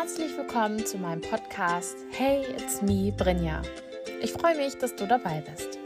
[0.00, 3.62] Herzlich willkommen zu meinem Podcast Hey, it's me, Brinja.
[4.22, 5.76] Ich freue mich, dass du dabei bist.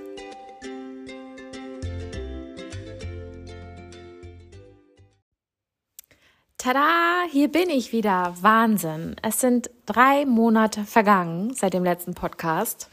[6.59, 8.35] Tada, hier bin ich wieder.
[8.43, 9.17] Wahnsinn.
[9.23, 12.91] Es sind drei Monate vergangen seit dem letzten Podcast.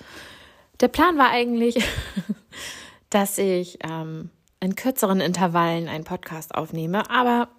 [0.80, 1.84] Der Plan war eigentlich,
[3.10, 4.30] dass ich ähm,
[4.62, 7.50] in kürzeren Intervallen einen Podcast aufnehme, aber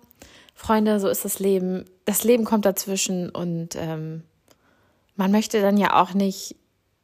[0.60, 1.86] Freunde, so ist das Leben.
[2.04, 4.24] Das Leben kommt dazwischen und ähm,
[5.16, 6.54] man möchte dann ja auch nicht,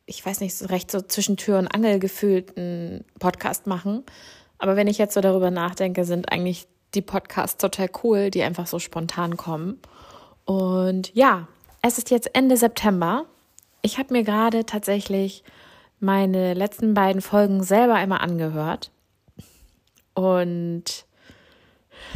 [0.05, 4.05] ich weiß nicht, so recht so zwischen Tür und Angel gefühlten Podcast machen.
[4.59, 8.67] Aber wenn ich jetzt so darüber nachdenke, sind eigentlich die Podcasts total cool, die einfach
[8.67, 9.81] so spontan kommen.
[10.45, 11.49] Und ja,
[11.81, 13.25] es ist jetzt Ende September.
[13.81, 15.45] Ich habe mir gerade tatsächlich
[15.99, 18.91] meine letzten beiden Folgen selber einmal angehört.
[20.13, 21.07] Und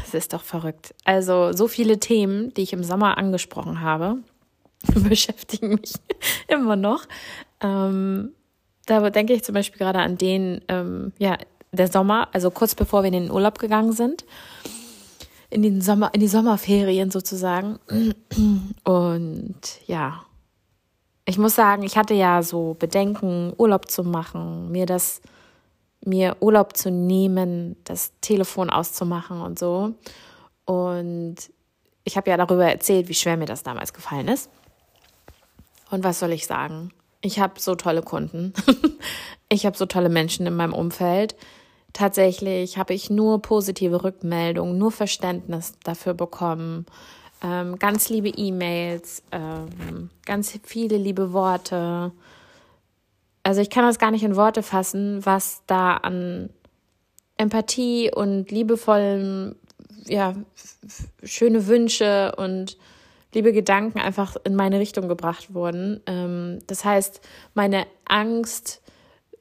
[0.04, 0.94] es ist doch verrückt.
[1.04, 4.18] Also so viele Themen, die ich im Sommer angesprochen habe,
[4.94, 5.92] beschäftigen mich
[6.48, 7.06] immer noch.
[7.60, 8.32] Ähm,
[8.86, 11.36] da denke ich zum Beispiel gerade an den, ähm, ja,
[11.72, 14.24] der Sommer, also kurz bevor wir in den Urlaub gegangen sind,
[15.50, 17.78] in den Sommer, in die Sommerferien sozusagen.
[18.84, 20.22] Und ja,
[21.26, 25.20] ich muss sagen, ich hatte ja so Bedenken, Urlaub zu machen, mir das
[26.04, 29.94] mir Urlaub zu nehmen, das Telefon auszumachen und so.
[30.64, 31.36] Und
[32.04, 34.50] ich habe ja darüber erzählt, wie schwer mir das damals gefallen ist.
[35.90, 36.92] Und was soll ich sagen?
[37.20, 38.54] Ich habe so tolle Kunden.
[39.48, 41.36] ich habe so tolle Menschen in meinem Umfeld.
[41.92, 46.86] Tatsächlich habe ich nur positive Rückmeldungen, nur Verständnis dafür bekommen.
[47.42, 52.12] Ähm, ganz liebe E-Mails, ähm, ganz viele liebe Worte
[53.42, 56.50] also ich kann das gar nicht in Worte fassen, was da an
[57.36, 59.56] Empathie und liebevollen,
[60.04, 60.34] ja,
[61.22, 62.76] schöne Wünsche und
[63.32, 66.00] liebe Gedanken einfach in meine Richtung gebracht wurden.
[66.06, 67.20] Ähm, das heißt,
[67.54, 68.82] meine Angst,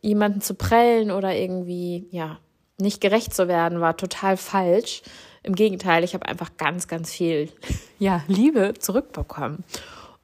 [0.01, 2.39] jemanden zu prellen oder irgendwie, ja,
[2.77, 5.01] nicht gerecht zu werden, war total falsch.
[5.43, 7.49] Im Gegenteil, ich habe einfach ganz, ganz viel,
[7.99, 9.63] ja, Liebe zurückbekommen.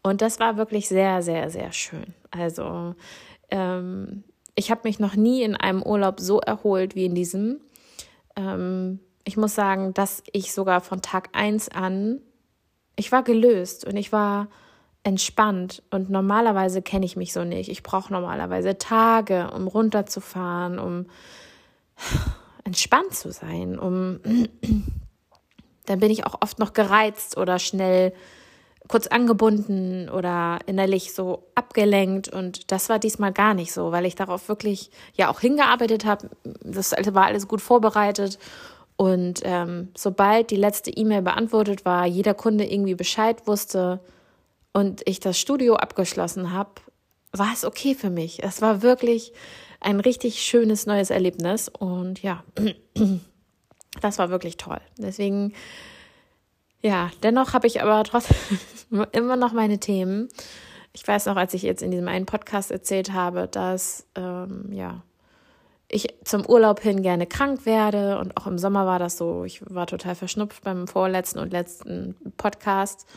[0.02, 2.14] Und das war wirklich sehr, sehr, sehr schön.
[2.32, 2.96] Also
[3.52, 4.24] ähm,
[4.56, 7.60] ich habe mich noch nie in einem Urlaub so erholt wie in diesem.
[8.36, 12.22] Ähm, ich muss sagen, dass ich sogar von Tag 1 an,
[12.96, 14.48] ich war gelöst und ich war
[15.04, 17.70] entspannt und normalerweise kenne ich mich so nicht.
[17.70, 21.06] Ich brauche normalerweise Tage, um runterzufahren, um
[22.64, 24.20] entspannt zu sein, um
[25.86, 28.14] dann bin ich auch oft noch gereizt oder schnell
[28.88, 34.16] kurz angebunden oder innerlich so abgelenkt und das war diesmal gar nicht so, weil ich
[34.16, 36.30] darauf wirklich ja auch hingearbeitet habe.
[36.62, 38.38] Das war alles gut vorbereitet
[38.98, 44.00] und ähm, sobald die letzte E-Mail beantwortet war, jeder Kunde irgendwie Bescheid wusste
[44.74, 46.72] und ich das Studio abgeschlossen habe,
[47.32, 48.44] war es okay für mich.
[48.44, 49.34] Es war wirklich
[49.82, 52.44] ein richtig schönes neues Erlebnis und ja,
[54.02, 54.80] das war wirklich toll.
[54.98, 55.54] Deswegen
[56.86, 58.38] ja, dennoch habe ich aber trotzdem
[59.12, 60.30] immer noch meine Themen.
[60.94, 65.02] Ich weiß noch, als ich jetzt in diesem einen Podcast erzählt habe, dass ähm, ja
[65.88, 69.46] ich zum Urlaub hin gerne krank werde und auch im Sommer war das so.
[69.46, 73.08] Ich war total verschnupft beim vorletzten und letzten Podcast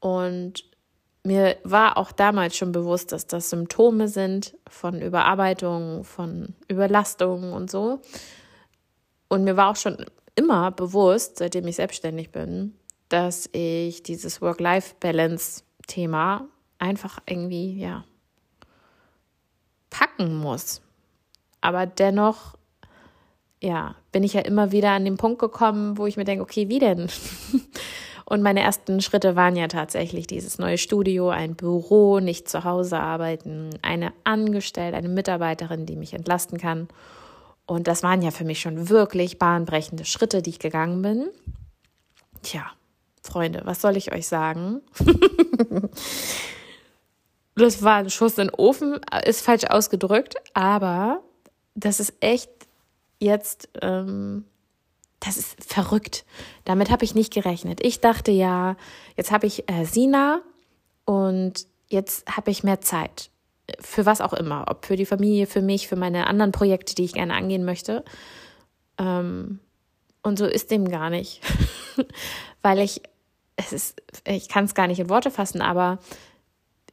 [0.00, 0.64] und
[1.22, 7.70] mir war auch damals schon bewusst, dass das Symptome sind von Überarbeitung, von Überlastung und
[7.70, 8.00] so.
[9.28, 12.74] Und mir war auch schon immer bewusst, seitdem ich selbstständig bin,
[13.10, 16.48] dass ich dieses Work-Life-Balance-Thema
[16.78, 18.04] einfach irgendwie, ja,
[19.90, 20.80] packen muss.
[21.60, 22.56] Aber dennoch,
[23.60, 26.68] ja, bin ich ja immer wieder an den Punkt gekommen, wo ich mir denke, okay,
[26.68, 27.10] wie denn?
[28.24, 33.00] Und meine ersten Schritte waren ja tatsächlich dieses neue Studio, ein Büro, nicht zu Hause
[33.00, 36.86] arbeiten, eine Angestellte, eine Mitarbeiterin, die mich entlasten kann.
[37.66, 41.28] Und das waren ja für mich schon wirklich bahnbrechende Schritte, die ich gegangen bin.
[42.42, 42.70] Tja,
[43.22, 44.80] Freunde, was soll ich euch sagen?
[47.54, 51.22] das war ein Schuss in den Ofen, ist falsch ausgedrückt, aber
[51.74, 52.50] das ist echt
[53.18, 54.44] jetzt, ähm,
[55.20, 56.24] das ist verrückt.
[56.64, 57.84] Damit habe ich nicht gerechnet.
[57.84, 58.76] Ich dachte ja,
[59.16, 60.40] jetzt habe ich äh, Sina
[61.04, 63.30] und jetzt habe ich mehr Zeit.
[63.78, 64.64] Für was auch immer.
[64.68, 68.04] Ob für die Familie, für mich, für meine anderen Projekte, die ich gerne angehen möchte.
[68.98, 69.60] Ähm,
[70.22, 71.40] und so ist dem gar nicht.
[72.62, 73.02] Weil ich
[73.56, 75.98] es ist, ich kann es gar nicht in Worte fassen, aber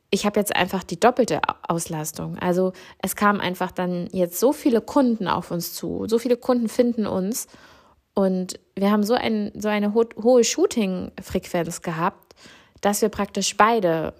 [0.09, 2.38] ich habe jetzt einfach die doppelte Auslastung.
[2.38, 6.69] Also es kamen einfach dann jetzt so viele Kunden auf uns zu, so viele Kunden
[6.69, 7.47] finden uns
[8.13, 12.35] und wir haben so, ein, so eine ho hohe Shooting-Frequenz gehabt,
[12.81, 14.13] dass wir praktisch beide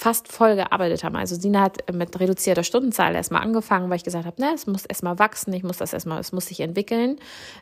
[0.00, 1.14] fast voll gearbeitet haben.
[1.14, 4.86] Also Sina hat mit reduzierter Stundenzahl erstmal angefangen, weil ich gesagt habe, ne, es muss
[4.86, 7.18] erstmal wachsen, ich muss das erstmal, es muss sich entwickeln.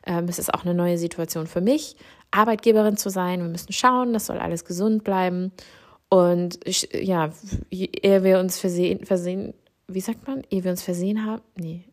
[0.07, 1.97] Ähm, es ist auch eine neue Situation für mich,
[2.31, 3.41] Arbeitgeberin zu sein.
[3.41, 5.51] Wir müssen schauen, das soll alles gesund bleiben.
[6.11, 7.31] Und ich, ja,
[7.71, 9.53] ehe wir uns versehen, versehen,
[9.89, 11.87] wie sagt man, ehe wir uns versehen haben, nee.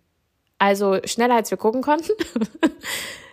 [0.60, 2.12] Also schneller als wir gucken konnten,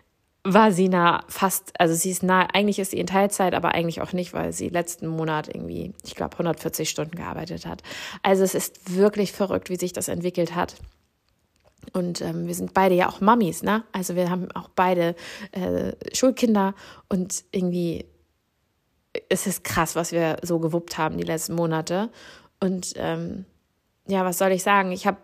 [0.45, 4.13] war Sina fast, also sie ist nah, eigentlich ist sie in Teilzeit, aber eigentlich auch
[4.13, 7.83] nicht, weil sie letzten Monat irgendwie, ich glaube, 140 Stunden gearbeitet hat.
[8.23, 10.77] Also es ist wirklich verrückt, wie sich das entwickelt hat.
[11.93, 13.85] Und ähm, wir sind beide ja auch Mamis, ne?
[13.93, 15.15] Also wir haben auch beide
[15.53, 16.75] äh, Schulkinder
[17.09, 18.07] und irgendwie
[19.29, 22.11] es ist krass, was wir so gewuppt haben die letzten Monate.
[22.61, 23.45] Und ähm,
[24.07, 24.93] ja, was soll ich sagen?
[24.93, 25.19] Ich habe,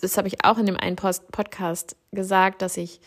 [0.00, 3.00] das habe ich auch in dem einen Post Podcast gesagt, dass ich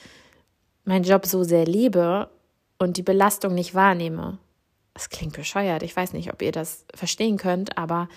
[0.83, 2.29] meinen Job so sehr liebe
[2.77, 4.39] und die Belastung nicht wahrnehme.
[4.93, 5.83] Das klingt bescheuert.
[5.83, 8.09] Ich weiß nicht, ob ihr das verstehen könnt, aber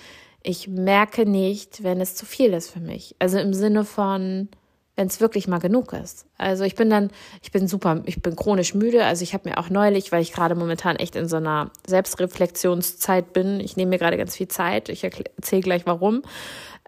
[0.42, 3.14] ich merke nicht, wenn es zu viel ist für mich.
[3.18, 4.48] Also im Sinne von,
[4.96, 6.26] wenn es wirklich mal genug ist.
[6.38, 7.10] Also ich bin dann,
[7.42, 9.04] ich bin super, ich bin chronisch müde.
[9.04, 13.32] Also ich habe mir auch neulich, weil ich gerade momentan echt in so einer Selbstreflexionszeit
[13.32, 16.22] bin, ich nehme mir gerade ganz viel Zeit, ich erzähle gleich warum,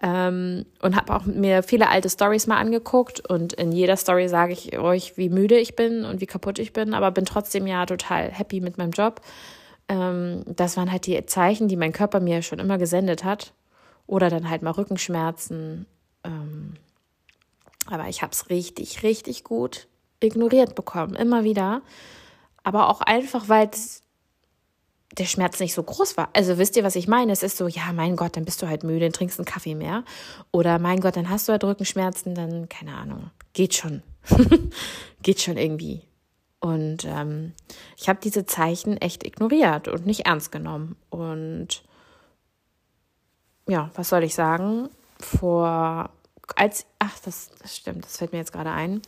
[0.01, 4.53] ähm, und habe auch mir viele alte Stories mal angeguckt und in jeder Story sage
[4.53, 7.85] ich euch, wie müde ich bin und wie kaputt ich bin, aber bin trotzdem ja
[7.85, 9.21] total happy mit meinem Job.
[9.89, 13.53] Ähm, das waren halt die Zeichen, die mein Körper mir schon immer gesendet hat.
[14.05, 15.85] Oder dann halt mal Rückenschmerzen.
[16.23, 16.75] Ähm,
[17.89, 19.87] aber ich habe es richtig, richtig gut
[20.19, 21.81] ignoriert bekommen, immer wieder.
[22.63, 23.69] Aber auch einfach, weil
[25.17, 26.29] der Schmerz nicht so groß war.
[26.33, 27.31] Also wisst ihr, was ich meine?
[27.31, 29.75] Es ist so, ja, mein Gott, dann bist du halt müde, dann trinkst einen Kaffee
[29.75, 30.03] mehr.
[30.51, 34.03] Oder mein Gott, dann hast du halt Rückenschmerzen, dann, keine Ahnung, geht schon.
[35.23, 36.01] geht schon irgendwie.
[36.59, 37.53] Und ähm,
[37.95, 40.95] ich habe diese Zeichen echt ignoriert und nicht ernst genommen.
[41.09, 41.83] Und
[43.67, 44.89] ja, was soll ich sagen?
[45.19, 46.09] Vor
[46.55, 49.01] als, ach, das, das stimmt, das fällt mir jetzt gerade ein.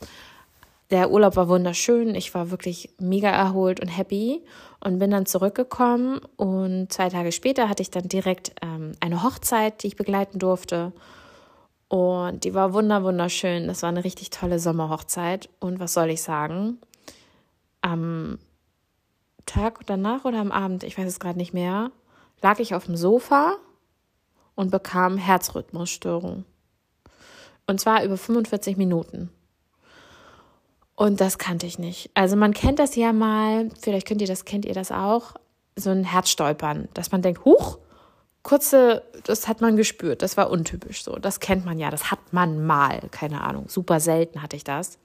[0.91, 2.15] Der Urlaub war wunderschön.
[2.15, 4.43] Ich war wirklich mega erholt und happy
[4.79, 6.19] und bin dann zurückgekommen.
[6.35, 10.91] Und zwei Tage später hatte ich dann direkt ähm, eine Hochzeit, die ich begleiten durfte.
[11.89, 13.67] Und die war wunder, wunderschön.
[13.67, 15.49] Das war eine richtig tolle Sommerhochzeit.
[15.59, 16.79] Und was soll ich sagen?
[17.81, 18.39] Am
[19.45, 21.91] Tag danach oder am Abend, ich weiß es gerade nicht mehr,
[22.41, 23.57] lag ich auf dem Sofa
[24.55, 26.45] und bekam Herzrhythmusstörung.
[27.69, 29.29] Und zwar über 45 Minuten.
[30.95, 32.09] Und das kannte ich nicht.
[32.15, 35.35] Also man kennt das ja mal, vielleicht könnt ihr das, kennt ihr das auch,
[35.75, 37.77] so ein Herzstolpern, dass man denkt, huch,
[38.41, 41.17] kurze, das hat man gespürt, das war untypisch so.
[41.17, 44.97] Das kennt man ja, das hat man mal, keine Ahnung, super selten hatte ich das.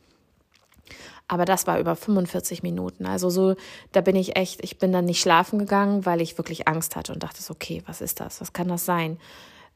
[1.29, 3.05] Aber das war über 45 Minuten.
[3.05, 3.57] Also so,
[3.93, 7.13] da bin ich echt, ich bin dann nicht schlafen gegangen, weil ich wirklich Angst hatte
[7.13, 8.41] und dachte, okay, was ist das?
[8.41, 9.19] Was kann das sein?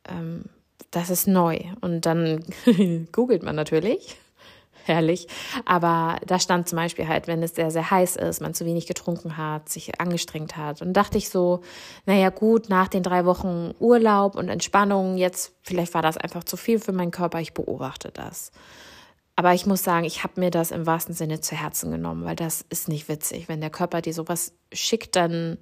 [0.08, 0.46] Ähm,
[0.90, 1.58] das ist neu.
[1.80, 2.44] Und dann
[3.12, 4.16] googelt man natürlich.
[4.84, 5.28] Herrlich.
[5.66, 8.86] Aber da stand zum Beispiel halt, wenn es sehr, sehr heiß ist, man zu wenig
[8.86, 10.80] getrunken hat, sich angestrengt hat.
[10.80, 11.60] Und dachte ich so,
[12.06, 16.56] naja, gut, nach den drei Wochen Urlaub und Entspannung, jetzt, vielleicht war das einfach zu
[16.56, 18.50] viel für meinen Körper, ich beobachte das.
[19.36, 22.34] Aber ich muss sagen, ich habe mir das im wahrsten Sinne zu Herzen genommen, weil
[22.34, 23.46] das ist nicht witzig.
[23.46, 25.58] Wenn der Körper dir sowas schickt, dann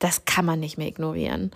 [0.00, 1.52] das kann man nicht mehr ignorieren.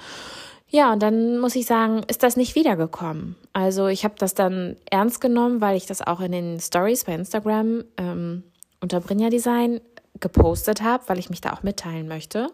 [0.75, 3.37] Ja, und dann muss ich sagen, ist das nicht wiedergekommen.
[3.53, 7.15] Also ich habe das dann ernst genommen, weil ich das auch in den Stories bei
[7.15, 8.43] Instagram ähm,
[8.81, 9.81] unter Brinja Design
[10.19, 12.49] gepostet habe, weil ich mich da auch mitteilen möchte.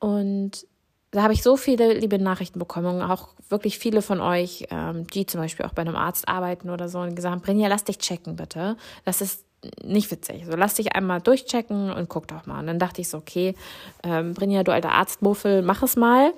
[0.00, 0.66] Und
[1.12, 5.24] da habe ich so viele liebe Nachrichten bekommen, auch wirklich viele von euch, ähm, die
[5.24, 7.98] zum Beispiel auch bei einem Arzt arbeiten oder so, und gesagt haben, Brinja, lass dich
[7.98, 8.76] checken bitte.
[9.04, 9.44] Das ist
[9.80, 10.44] nicht witzig.
[10.44, 12.58] So, lass dich einmal durchchecken und guck doch mal.
[12.58, 13.54] Und dann dachte ich so, okay,
[14.02, 16.32] ähm, Brinja, du alter Arztmuffel, mach es mal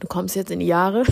[0.00, 1.04] du kommst jetzt in die Jahre.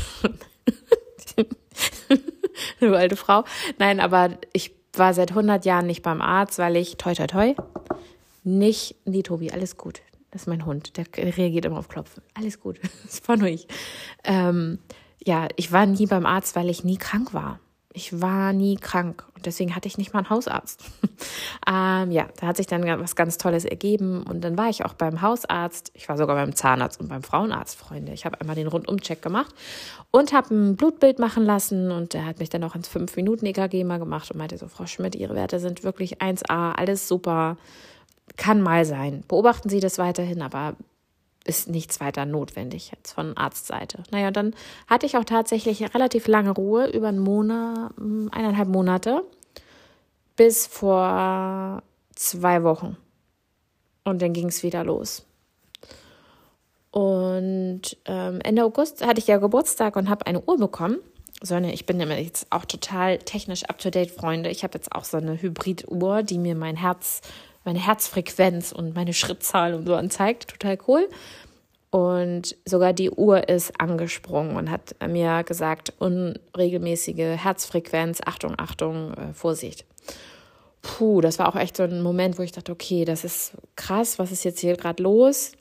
[2.80, 3.44] du alte Frau.
[3.78, 7.54] Nein, aber ich war seit 100 Jahren nicht beim Arzt, weil ich, toi, toi, toi,
[8.44, 10.02] nicht, nee, Tobi, alles gut.
[10.30, 12.22] Das ist mein Hund, der reagiert immer auf Klopfen.
[12.34, 12.80] Alles gut,
[13.26, 13.66] war nur ich.
[14.24, 14.78] Ähm,
[15.24, 17.60] ja, ich war nie beim Arzt, weil ich nie krank war.
[17.94, 20.82] Ich war nie krank und deswegen hatte ich nicht mal einen Hausarzt.
[21.66, 24.94] ähm, ja, da hat sich dann was ganz Tolles ergeben und dann war ich auch
[24.94, 25.90] beim Hausarzt.
[25.94, 28.12] Ich war sogar beim Zahnarzt und beim Frauenarzt, Freunde.
[28.12, 29.54] Ich habe einmal den Rundumcheck gemacht
[30.10, 33.98] und habe ein Blutbild machen lassen und der hat mich dann auch ins 5-Minuten-EKG mal
[33.98, 37.56] gemacht und meinte so, Frau Schmidt, Ihre Werte sind wirklich 1A, alles super.
[38.38, 39.24] Kann mal sein.
[39.28, 40.76] Beobachten Sie das weiterhin, aber
[41.44, 44.02] ist nichts weiter notwendig jetzt von Arztseite.
[44.10, 44.54] Naja, dann
[44.86, 49.24] hatte ich auch tatsächlich relativ lange Ruhe, über einen Monat, hm, eineinhalb Monate,
[50.36, 51.82] bis vor
[52.14, 52.96] zwei Wochen.
[54.04, 55.24] Und dann ging es wieder los.
[56.90, 60.98] Und ähm, Ende August hatte ich ja Geburtstag und habe eine Uhr bekommen.
[61.40, 64.50] So eine, ich bin immer jetzt auch total technisch up-to-date, Freunde.
[64.50, 67.22] Ich habe jetzt auch so eine Hybrid-Uhr, die mir mein Herz,
[67.64, 70.48] meine Herzfrequenz und meine Schrittzahl und so anzeigt.
[70.48, 71.08] Total cool.
[71.90, 79.34] Und sogar die Uhr ist angesprungen und hat mir gesagt, unregelmäßige Herzfrequenz, Achtung, Achtung, äh,
[79.34, 79.84] Vorsicht.
[80.80, 84.18] Puh, das war auch echt so ein Moment, wo ich dachte, okay, das ist krass,
[84.18, 85.52] was ist jetzt hier gerade los?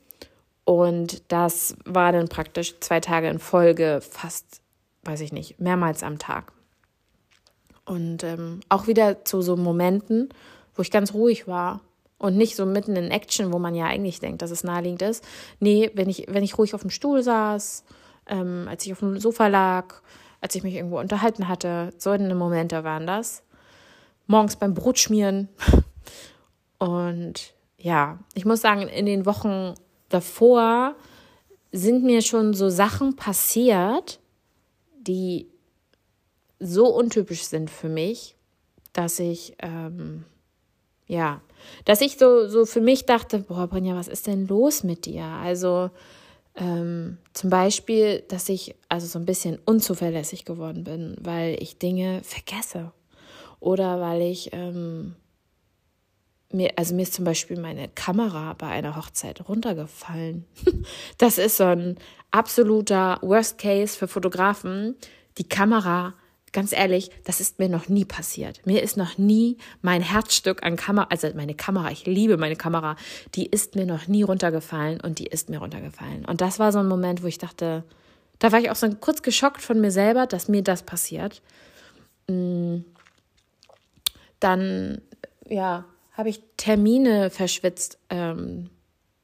[0.64, 4.62] Und das war dann praktisch zwei Tage in Folge, fast,
[5.04, 6.54] weiß ich nicht, mehrmals am Tag.
[7.84, 10.30] Und ähm, auch wieder zu so Momenten,
[10.76, 11.82] wo ich ganz ruhig war
[12.22, 15.24] und nicht so mitten in Action, wo man ja eigentlich denkt, dass es naheliegend ist.
[15.60, 17.84] Nee, wenn ich, wenn ich ruhig auf dem Stuhl saß,
[18.28, 20.02] ähm, als ich auf dem Sofa lag,
[20.40, 23.42] als ich mich irgendwo unterhalten hatte, so eine Momente waren das.
[24.28, 25.50] Morgens beim Brotschmieren.
[26.78, 29.74] Und ja, ich muss sagen, in den Wochen
[30.10, 30.96] davor
[31.72, 34.20] sind mir schon so Sachen passiert,
[35.00, 35.48] die
[36.60, 38.36] so untypisch sind für mich,
[38.94, 40.26] dass ich, ähm,
[41.08, 41.42] ja,
[41.86, 45.24] dass ich so, so für mich dachte, boah, Brinja, was ist denn los mit dir?
[45.24, 45.90] Also
[46.56, 52.22] ähm, zum Beispiel, dass ich also so ein bisschen unzuverlässig geworden bin, weil ich Dinge
[52.24, 52.92] vergesse
[53.60, 55.16] oder weil ich ähm,
[56.54, 60.46] mir, also mir ist zum Beispiel meine Kamera bei einer Hochzeit runtergefallen.
[61.18, 61.98] Das ist so ein
[62.32, 64.96] absoluter Worst Case für Fotografen.
[65.38, 66.16] Die Kamera,
[66.52, 68.66] ganz ehrlich, das ist mir noch nie passiert.
[68.66, 72.96] Mir ist noch nie mein Herzstück an Kamera, also meine Kamera, ich liebe meine Kamera,
[73.36, 76.26] die ist mir noch nie runtergefallen und die ist mir runtergefallen.
[76.26, 77.84] Und das war so ein Moment, wo ich dachte,
[78.40, 81.42] da war ich auch so kurz geschockt von mir selber, dass mir das passiert.
[82.28, 82.80] Mm.
[84.40, 85.00] Dann,
[85.48, 88.00] ja, habe ich Termine verschwitzt.
[88.10, 88.72] Ähm,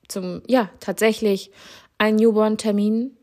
[0.07, 1.51] zum, ja, tatsächlich
[1.97, 3.16] ein Newborn-Termin,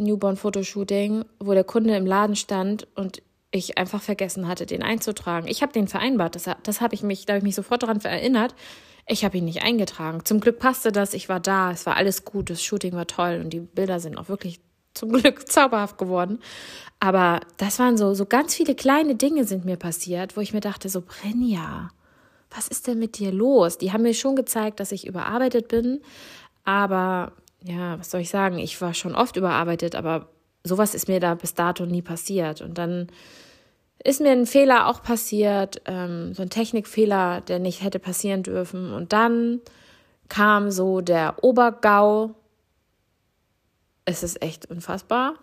[0.00, 5.48] Newborn-Fotoshooting, wo der Kunde im Laden stand und ich einfach vergessen hatte, den einzutragen.
[5.48, 8.00] Ich habe den vereinbart, das, das habe ich mich, da habe ich mich sofort daran
[8.00, 8.54] erinnert.
[9.06, 10.24] Ich habe ihn nicht eingetragen.
[10.24, 13.40] Zum Glück passte das, ich war da, es war alles gut, das Shooting war toll
[13.42, 14.60] und die Bilder sind auch wirklich
[14.94, 16.38] zum Glück zauberhaft geworden.
[17.00, 20.60] Aber das waren so, so ganz viele kleine Dinge sind mir passiert, wo ich mir
[20.60, 21.90] dachte, so Brenja,
[22.50, 23.78] was ist denn mit dir los?
[23.78, 26.00] Die haben mir schon gezeigt, dass ich überarbeitet bin,
[26.64, 28.58] aber ja, was soll ich sagen?
[28.58, 30.28] Ich war schon oft überarbeitet, aber
[30.64, 32.60] sowas ist mir da bis dato nie passiert.
[32.62, 33.08] Und dann
[34.02, 38.92] ist mir ein Fehler auch passiert, ähm, so ein Technikfehler, der nicht hätte passieren dürfen.
[38.92, 39.60] Und dann
[40.28, 42.34] kam so der Obergau.
[44.04, 45.34] Es ist echt unfassbar.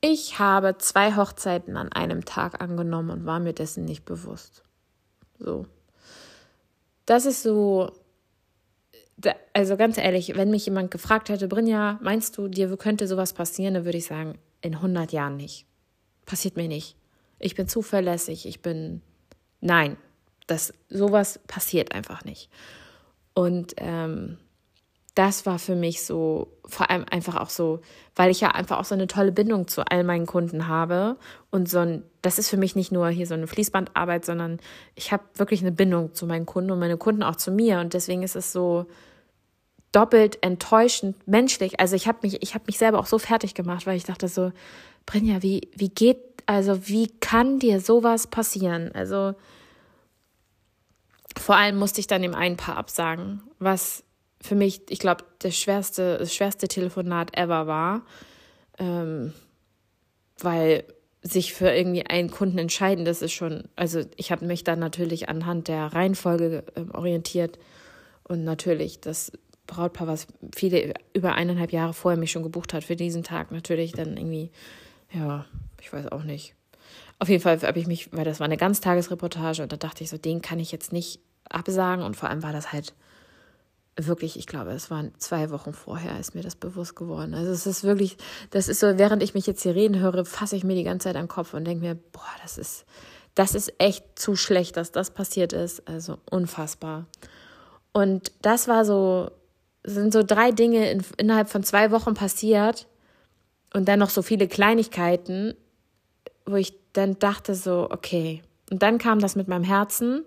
[0.00, 4.62] Ich habe zwei Hochzeiten an einem Tag angenommen und war mir dessen nicht bewusst.
[5.38, 5.66] So
[7.06, 7.92] das ist so,
[9.52, 13.74] also ganz ehrlich, wenn mich jemand gefragt hätte, Brinja, meinst du, dir könnte sowas passieren,
[13.74, 15.66] dann würde ich sagen, in 100 Jahren nicht.
[16.26, 16.96] Passiert mir nicht.
[17.38, 19.02] Ich bin zuverlässig, ich bin,
[19.60, 19.96] nein,
[20.46, 22.50] das, sowas passiert einfach nicht.
[23.34, 24.38] Und ähm,
[25.14, 27.80] das war für mich so, vor allem einfach auch so,
[28.16, 31.16] weil ich ja einfach auch so eine tolle Bindung zu all meinen Kunden habe.
[31.50, 34.58] Und so ein, das ist für mich nicht nur hier so eine Fließbandarbeit, sondern
[34.96, 37.78] ich habe wirklich eine Bindung zu meinen Kunden und meine Kunden auch zu mir.
[37.78, 38.86] Und deswegen ist es so
[39.94, 41.80] doppelt enttäuschend menschlich.
[41.80, 44.28] Also ich habe mich, ich habe mich selber auch so fertig gemacht, weil ich dachte
[44.28, 44.52] so,
[45.06, 48.90] Brinja, wie, wie geht, also wie kann dir sowas passieren?
[48.92, 49.34] Also
[51.38, 54.02] vor allem musste ich dann dem einen Paar absagen, was
[54.40, 58.02] für mich, ich glaube, das schwerste, das schwerste Telefonat ever war,
[58.78, 59.32] ähm,
[60.38, 60.84] weil
[61.22, 65.28] sich für irgendwie einen Kunden entscheiden, das ist schon, also ich habe mich dann natürlich
[65.28, 67.58] anhand der Reihenfolge äh, orientiert
[68.24, 69.32] und natürlich das
[69.66, 73.92] Brautpaar, was viele über eineinhalb Jahre vorher mich schon gebucht hat für diesen Tag, natürlich
[73.92, 74.50] dann irgendwie,
[75.12, 75.46] ja,
[75.80, 76.54] ich weiß auch nicht.
[77.18, 80.10] Auf jeden Fall habe ich mich, weil das war eine Ganztagesreportage und da dachte ich
[80.10, 82.94] so, den kann ich jetzt nicht absagen und vor allem war das halt
[83.96, 87.34] wirklich, ich glaube, es waren zwei Wochen vorher, ist mir das bewusst geworden.
[87.34, 88.16] Also es ist wirklich,
[88.50, 91.04] das ist so, während ich mich jetzt hier reden höre, fasse ich mir die ganze
[91.04, 92.84] Zeit den Kopf und denke mir, boah, das ist,
[93.34, 95.86] das ist echt zu schlecht, dass das passiert ist.
[95.88, 97.06] Also unfassbar.
[97.92, 99.30] Und das war so,
[99.84, 102.86] sind so drei Dinge in, innerhalb von zwei Wochen passiert
[103.72, 105.54] und dann noch so viele Kleinigkeiten,
[106.46, 108.42] wo ich dann dachte so, okay.
[108.70, 110.24] Und dann kam das mit meinem Herzen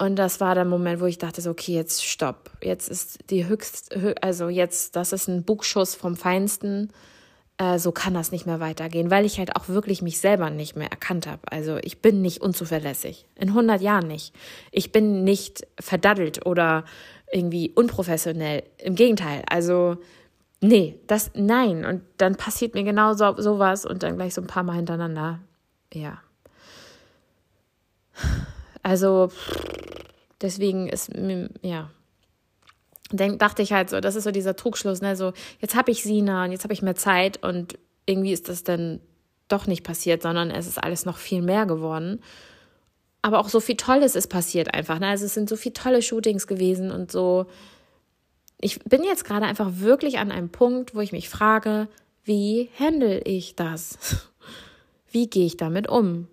[0.00, 2.50] und das war der Moment, wo ich dachte, so, okay, jetzt stopp.
[2.62, 6.90] Jetzt ist die höchst, also jetzt, das ist ein Bugschuss vom Feinsten.
[7.58, 10.74] Äh, so kann das nicht mehr weitergehen, weil ich halt auch wirklich mich selber nicht
[10.74, 11.42] mehr erkannt habe.
[11.52, 13.26] Also ich bin nicht unzuverlässig.
[13.34, 14.34] In 100 Jahren nicht.
[14.70, 16.84] Ich bin nicht verdaddelt oder
[17.32, 18.64] irgendwie unprofessionell.
[18.78, 19.42] Im Gegenteil.
[19.48, 19.98] Also
[20.60, 21.84] nee, das, nein.
[21.84, 25.40] Und dann passiert mir genau so, sowas und dann gleich so ein paar Mal hintereinander.
[25.92, 26.20] Ja.
[28.82, 29.30] Also,
[30.40, 31.10] deswegen ist,
[31.62, 31.90] ja,
[33.10, 36.02] dann dachte ich halt so, das ist so dieser Trugschluss, ne, so, jetzt habe ich
[36.02, 39.00] Sina und jetzt habe ich mehr Zeit und irgendwie ist das dann
[39.48, 42.20] doch nicht passiert, sondern es ist alles noch viel mehr geworden.
[43.22, 46.02] Aber auch so viel Tolles ist passiert einfach, ne, also es sind so viele tolle
[46.02, 47.46] Shootings gewesen und so.
[48.60, 51.88] Ich bin jetzt gerade einfach wirklich an einem Punkt, wo ich mich frage,
[52.24, 53.98] wie handle ich das?
[55.12, 56.28] Wie gehe ich damit um?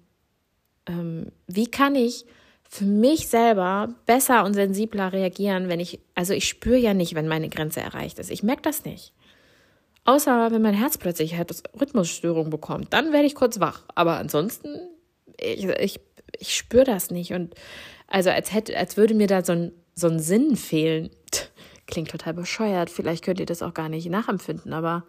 [0.85, 2.27] Ähm, wie kann ich
[2.69, 7.27] für mich selber besser und sensibler reagieren, wenn ich, also ich spüre ja nicht, wenn
[7.27, 8.29] meine Grenze erreicht ist.
[8.29, 9.13] Ich merke das nicht.
[10.03, 13.83] Außer wenn mein Herz plötzlich halt Rhythmusstörung bekommt, dann werde ich kurz wach.
[13.95, 14.69] Aber ansonsten,
[15.39, 15.99] ich, ich,
[16.39, 17.33] ich spüre das nicht.
[17.33, 17.55] Und
[18.07, 21.09] also als hätte, als würde mir da so ein, so ein Sinn fehlen.
[21.87, 22.89] Klingt total bescheuert.
[22.89, 25.03] Vielleicht könnt ihr das auch gar nicht nachempfinden, aber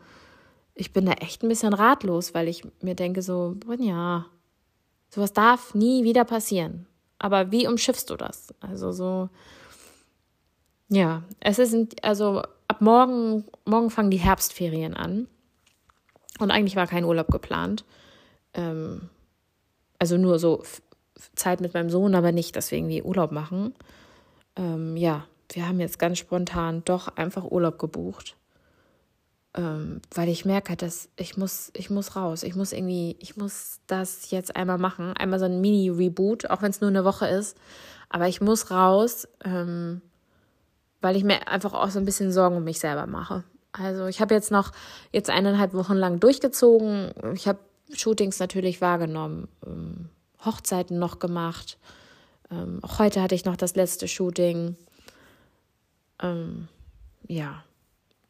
[0.75, 4.27] ich bin da echt ein bisschen ratlos, weil ich mir denke so, ja,
[5.11, 6.87] sowas darf nie wieder passieren.
[7.19, 8.55] Aber wie umschiffst du das?
[8.61, 9.29] Also so,
[10.89, 15.27] ja, es ist, also ab morgen, morgen fangen die Herbstferien an.
[16.39, 17.85] Und eigentlich war kein Urlaub geplant.
[18.55, 19.11] Ähm,
[19.99, 20.63] also nur so
[21.35, 23.75] Zeit mit meinem Sohn, aber nicht, dass wir irgendwie Urlaub machen.
[24.57, 28.37] Ähm, ja, wir haben jetzt ganz spontan doch einfach Urlaub gebucht
[29.59, 32.45] ähm, weil ich merke, dass ich muss, ich muss raus.
[32.45, 35.15] Ich muss irgendwie, ich muss das jetzt einmal machen.
[35.17, 37.57] Einmal so ein Mini-Reboot, auch wenn es nur eine Woche ist.
[38.09, 40.01] Aber ich muss raus, ähm,
[41.01, 43.43] weil ich mir einfach auch so ein bisschen Sorgen um mich selber mache.
[43.73, 44.73] Also ich habe jetzt noch
[45.13, 47.13] jetzt eineinhalb Wochen lang durchgezogen.
[47.35, 47.59] Ich habe
[47.93, 50.09] Shootings natürlich wahrgenommen, ähm,
[50.45, 51.79] Hochzeiten noch gemacht.
[52.51, 54.77] Ähm, auch heute hatte ich noch das letzte Shooting.
[56.21, 56.69] Ähm,
[57.27, 57.65] ja,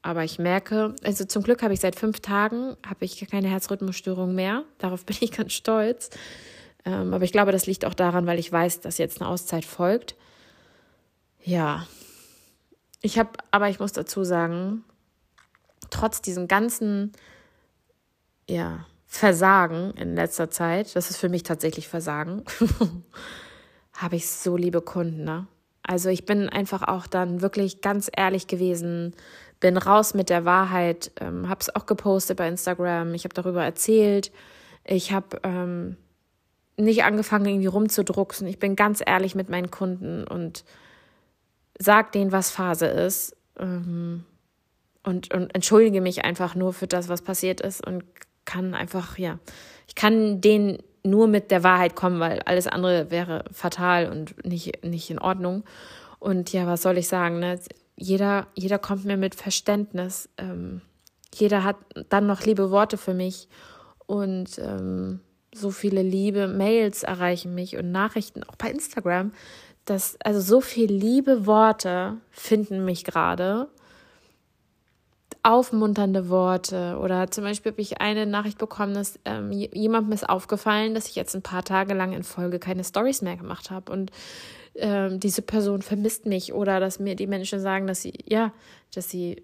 [0.02, 4.34] aber ich merke, also zum Glück habe ich seit fünf Tagen habe ich keine Herzrhythmusstörung
[4.34, 4.64] mehr.
[4.78, 6.10] Darauf bin ich ganz stolz.
[6.84, 9.64] Ähm, aber ich glaube, das liegt auch daran, weil ich weiß, dass jetzt eine Auszeit
[9.64, 10.14] folgt.
[11.42, 11.86] Ja.
[13.00, 14.84] Ich habe, aber ich muss dazu sagen,
[15.90, 17.12] trotz diesem ganzen,
[18.48, 22.44] ja, Versagen in letzter Zeit, das ist für mich tatsächlich Versagen,
[23.94, 25.46] habe ich so liebe Kunden, ne?
[25.82, 29.14] Also ich bin einfach auch dann wirklich ganz ehrlich gewesen,
[29.60, 33.64] bin raus mit der Wahrheit, ähm, habe es auch gepostet bei Instagram, ich habe darüber
[33.64, 34.30] erzählt,
[34.84, 35.96] ich habe ähm,
[36.76, 40.64] nicht angefangen irgendwie rumzudrucksen, ich bin ganz ehrlich mit meinen Kunden und
[41.78, 44.24] sag denen, was Phase ist ähm,
[45.02, 48.04] und, und entschuldige mich einfach nur für das, was passiert ist und
[48.48, 49.38] kann einfach, ja,
[49.86, 54.84] ich kann denen nur mit der Wahrheit kommen, weil alles andere wäre fatal und nicht,
[54.84, 55.64] nicht in Ordnung.
[56.18, 57.38] Und ja, was soll ich sagen?
[57.38, 57.60] Ne?
[57.98, 60.28] jeder, jeder kommt mir mit Verständnis.
[60.38, 60.80] Ähm,
[61.34, 61.76] jeder hat
[62.08, 63.48] dann noch liebe Worte für mich.
[64.06, 65.20] Und ähm,
[65.54, 69.32] so viele liebe Mails erreichen mich und Nachrichten, auch bei Instagram.
[69.84, 73.68] dass also so viele liebe Worte finden mich gerade.
[75.42, 76.98] Aufmunternde Worte.
[77.00, 81.14] Oder zum Beispiel habe ich eine Nachricht bekommen, dass ähm, jemandem ist aufgefallen, dass ich
[81.14, 83.92] jetzt ein paar Tage lang in Folge keine Stories mehr gemacht habe.
[83.92, 84.10] Und
[84.74, 88.52] ähm, diese Person vermisst mich oder dass mir die Menschen sagen, dass sie, ja,
[88.94, 89.42] dass sie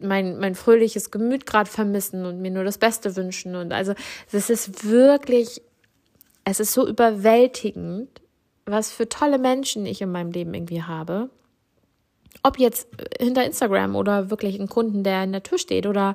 [0.00, 3.54] mein, mein fröhliches Gemüt gerade vermissen und mir nur das Beste wünschen.
[3.56, 3.94] Und also
[4.32, 5.62] es ist wirklich,
[6.44, 8.08] es ist so überwältigend,
[8.64, 11.30] was für tolle Menschen ich in meinem Leben irgendwie habe.
[12.42, 12.88] Ob jetzt
[13.20, 16.14] hinter Instagram oder wirklich ein Kunden, der in der Tür steht oder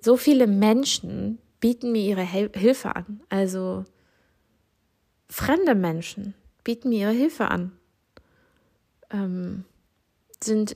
[0.00, 3.20] so viele Menschen bieten mir ihre Hilfe an.
[3.28, 3.84] Also
[5.28, 6.34] fremde Menschen,
[6.64, 7.72] bieten mir ihre Hilfe an.
[9.10, 9.64] Ähm,
[10.42, 10.74] sind,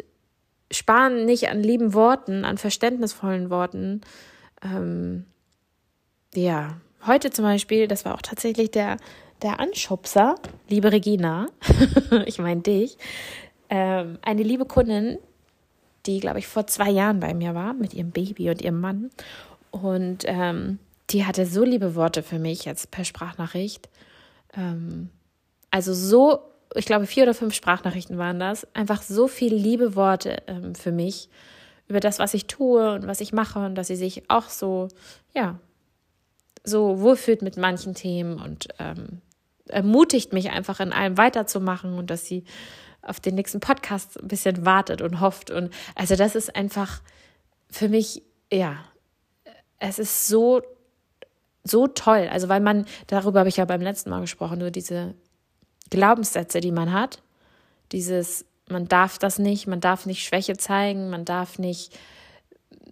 [0.71, 4.01] sparen nicht an lieben Worten, an verständnisvollen Worten.
[4.63, 5.27] Ähm,
[6.35, 8.97] ja, heute zum Beispiel, das war auch tatsächlich der,
[9.43, 10.37] der Anschubser,
[10.69, 11.49] liebe Regina,
[12.27, 12.99] ich meine dich,
[13.71, 15.19] ähm, eine liebe Kundin,
[16.07, 19.11] die, glaube ich, vor zwei Jahren bei mir war, mit ihrem Baby und ihrem Mann.
[19.71, 20.79] Und ähm,
[21.11, 23.89] die hatte so liebe Worte für mich jetzt per Sprachnachricht.
[24.57, 25.11] Ähm,
[25.71, 26.41] also so,
[26.75, 28.67] ich glaube, vier oder fünf Sprachnachrichten waren das.
[28.75, 31.29] Einfach so viele liebe Worte ähm, für mich
[31.87, 34.89] über das, was ich tue und was ich mache und dass sie sich auch so,
[35.35, 35.59] ja,
[36.63, 39.21] so wohlfühlt mit manchen Themen und ähm,
[39.69, 42.45] ermutigt mich einfach in allem weiterzumachen und dass sie
[43.03, 45.51] auf den nächsten Podcast ein bisschen wartet und hofft.
[45.51, 47.01] Und also das ist einfach
[47.71, 48.77] für mich, ja,
[49.79, 50.63] es ist so,
[51.65, 52.29] so toll.
[52.31, 55.15] Also weil man, darüber habe ich ja beim letzten Mal gesprochen, nur diese
[55.91, 57.23] Glaubenssätze, die man hat.
[57.93, 61.99] Dieses, man darf das nicht, man darf nicht Schwäche zeigen, man darf nicht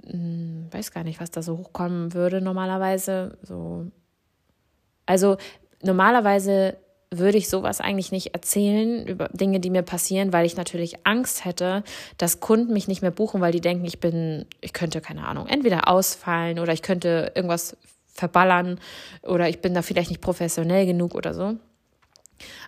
[0.08, 3.38] hm, weiß gar nicht, was da so hochkommen würde normalerweise.
[3.42, 3.86] So.
[5.06, 5.36] Also
[5.82, 6.78] normalerweise
[7.10, 11.44] würde ich sowas eigentlich nicht erzählen über Dinge, die mir passieren, weil ich natürlich Angst
[11.44, 11.82] hätte,
[12.18, 15.46] dass Kunden mich nicht mehr buchen, weil die denken, ich bin, ich könnte, keine Ahnung,
[15.46, 18.78] entweder ausfallen oder ich könnte irgendwas verballern
[19.22, 21.56] oder ich bin da vielleicht nicht professionell genug oder so.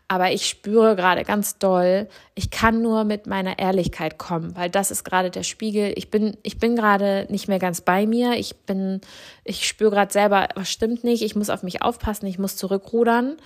[0.08, 4.90] Aber ich spüre gerade ganz doll, ich kann nur mit meiner Ehrlichkeit kommen, weil das
[4.90, 5.92] ist gerade der Spiegel.
[5.94, 8.32] Ich bin, ich bin gerade nicht mehr ganz bei mir.
[8.32, 9.00] Ich bin,
[9.44, 11.22] ich spüre gerade selber, was stimmt nicht.
[11.22, 12.26] Ich muss auf mich aufpassen.
[12.26, 13.36] Ich muss zurückrudern.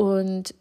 [0.00, 0.54] Und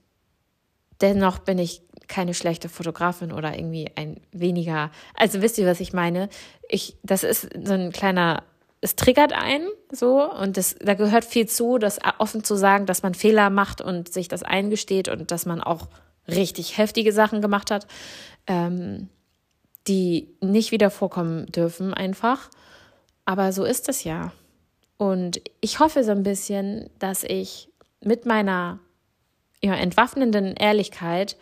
[1.00, 4.92] dennoch bin ich keine schlechte Fotografin oder irgendwie ein weniger.
[5.14, 6.28] Also wisst ihr, was ich meine?
[6.68, 8.44] Ich, das ist so ein kleiner
[8.82, 13.02] es triggert einen so und das, da gehört viel zu, das offen zu sagen, dass
[13.02, 15.88] man Fehler macht und sich das eingesteht und dass man auch
[16.28, 17.88] richtig heftige Sachen gemacht hat,
[18.46, 19.08] ähm,
[19.88, 22.50] die nicht wieder vorkommen dürfen einfach.
[23.26, 24.34] Aber so ist es ja.
[24.98, 27.70] Und ich hoffe so ein bisschen, dass ich
[28.02, 28.80] mit meiner
[29.64, 31.38] ja, entwaffnenden Ehrlichkeit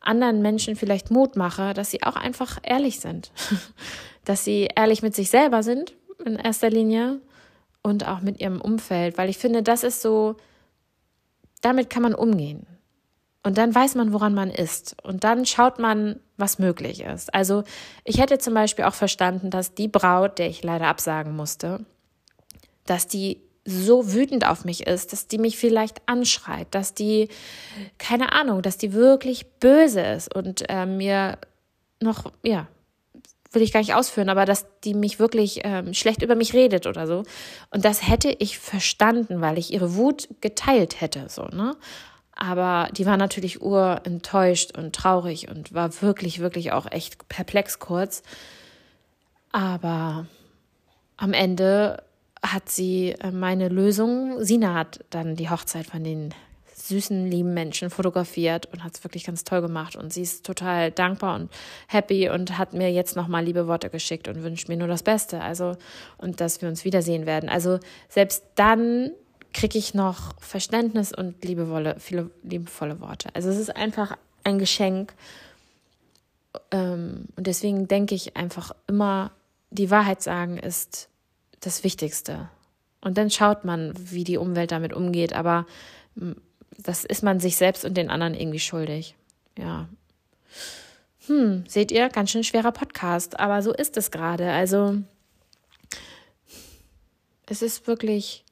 [0.00, 3.32] anderen Menschen vielleicht Mut mache, dass sie auch einfach ehrlich sind.
[4.24, 7.20] dass sie ehrlich mit sich selber sind in erster Linie
[7.82, 10.36] und auch mit ihrem Umfeld, weil ich finde, das ist so,
[11.62, 12.66] damit kann man umgehen.
[13.42, 14.96] Und dann weiß man, woran man ist.
[15.02, 17.32] Und dann schaut man, was möglich ist.
[17.32, 17.64] Also
[18.04, 21.86] ich hätte zum Beispiel auch verstanden, dass die Braut, der ich leider absagen musste,
[22.84, 27.28] dass die so wütend auf mich ist, dass die mich vielleicht anschreit, dass die,
[27.98, 31.38] keine Ahnung, dass die wirklich böse ist und äh, mir
[32.00, 32.66] noch, ja,
[33.52, 36.86] will ich gar nicht ausführen, aber dass die mich wirklich ähm, schlecht über mich redet
[36.86, 37.24] oder so.
[37.70, 41.76] Und das hätte ich verstanden, weil ich ihre Wut geteilt hätte, so, ne?
[42.40, 48.22] Aber die war natürlich urenttäuscht und traurig und war wirklich, wirklich auch echt perplex kurz.
[49.50, 50.26] Aber
[51.16, 52.04] am Ende
[52.42, 56.34] hat sie äh, meine Lösung, Sina hat dann die Hochzeit von den
[56.88, 59.96] süßen, lieben Menschen fotografiert und hat es wirklich ganz toll gemacht.
[59.96, 61.50] Und sie ist total dankbar und
[61.86, 65.40] happy und hat mir jetzt nochmal liebe Worte geschickt und wünscht mir nur das Beste.
[65.40, 65.76] Also,
[66.16, 67.48] und dass wir uns wiedersehen werden.
[67.48, 69.10] Also, selbst dann
[69.52, 73.28] kriege ich noch Verständnis und liebevolle, viele liebevolle Worte.
[73.34, 75.14] Also, es ist einfach ein Geschenk.
[76.70, 79.32] Ähm, und deswegen denke ich einfach immer,
[79.70, 81.08] die Wahrheit sagen ist
[81.60, 82.48] das Wichtigste.
[83.00, 85.32] Und dann schaut man, wie die Umwelt damit umgeht.
[85.32, 85.66] Aber
[86.76, 89.14] das ist man sich selbst und den anderen irgendwie schuldig.
[89.56, 89.88] Ja.
[91.26, 94.50] Hm, seht ihr, ganz schön schwerer Podcast, aber so ist es gerade.
[94.50, 94.96] Also,
[97.46, 98.44] es ist wirklich,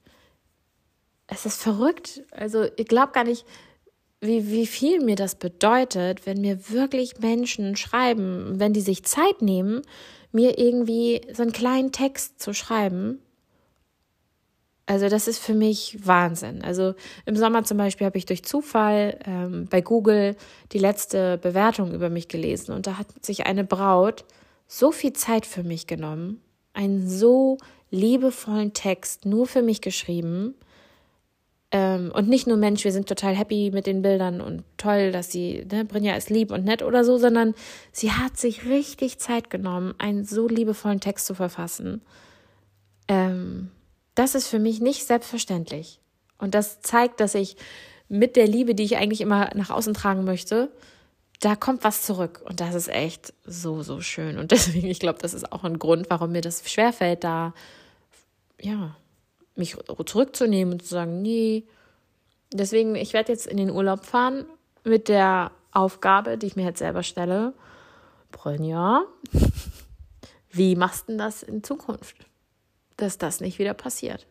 [1.26, 2.22] es ist verrückt.
[2.32, 3.46] Also, ich glaube gar nicht,
[4.20, 9.42] wie, wie viel mir das bedeutet, wenn mir wirklich Menschen schreiben, wenn die sich Zeit
[9.42, 9.82] nehmen,
[10.32, 13.20] mir irgendwie so einen kleinen Text zu schreiben
[14.86, 16.62] also das ist für mich Wahnsinn.
[16.62, 16.94] Also
[17.26, 20.36] im Sommer zum Beispiel habe ich durch Zufall ähm, bei Google
[20.72, 24.24] die letzte Bewertung über mich gelesen und da hat sich eine Braut
[24.68, 26.40] so viel Zeit für mich genommen,
[26.72, 27.58] einen so
[27.90, 30.54] liebevollen Text nur für mich geschrieben.
[31.76, 35.30] Ähm, und nicht nur Mensch, wir sind total happy mit den Bildern und toll, dass
[35.30, 37.54] sie, ne, Brinja ist lieb und nett oder so, sondern
[37.92, 42.00] sie hat sich richtig Zeit genommen, einen so liebevollen Text zu verfassen.
[43.08, 43.70] Ähm,
[44.14, 46.00] das ist für mich nicht selbstverständlich.
[46.38, 47.58] Und das zeigt, dass ich
[48.08, 50.70] mit der Liebe, die ich eigentlich immer nach außen tragen möchte,
[51.40, 52.40] da kommt was zurück.
[52.48, 54.38] Und das ist echt so, so schön.
[54.38, 57.52] Und deswegen, ich glaube, das ist auch ein Grund, warum mir das schwerfällt, da,
[58.62, 58.96] ja,
[59.56, 61.64] mich zurückzunehmen und zu sagen, nee.
[62.52, 64.44] Deswegen, ich werde jetzt in den Urlaub fahren
[64.84, 67.52] mit der Aufgabe, die ich mir jetzt selber stelle.
[68.30, 69.04] Brünja,
[70.50, 72.26] wie machst du das in Zukunft?
[72.96, 74.26] dass das nicht wieder passiert.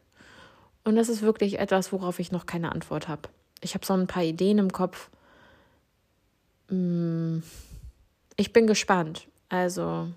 [0.83, 3.29] Und das ist wirklich etwas, worauf ich noch keine Antwort habe.
[3.61, 5.09] Ich habe so ein paar Ideen im Kopf.
[6.69, 7.39] Mm,
[8.35, 9.27] ich bin gespannt.
[9.49, 10.07] Also,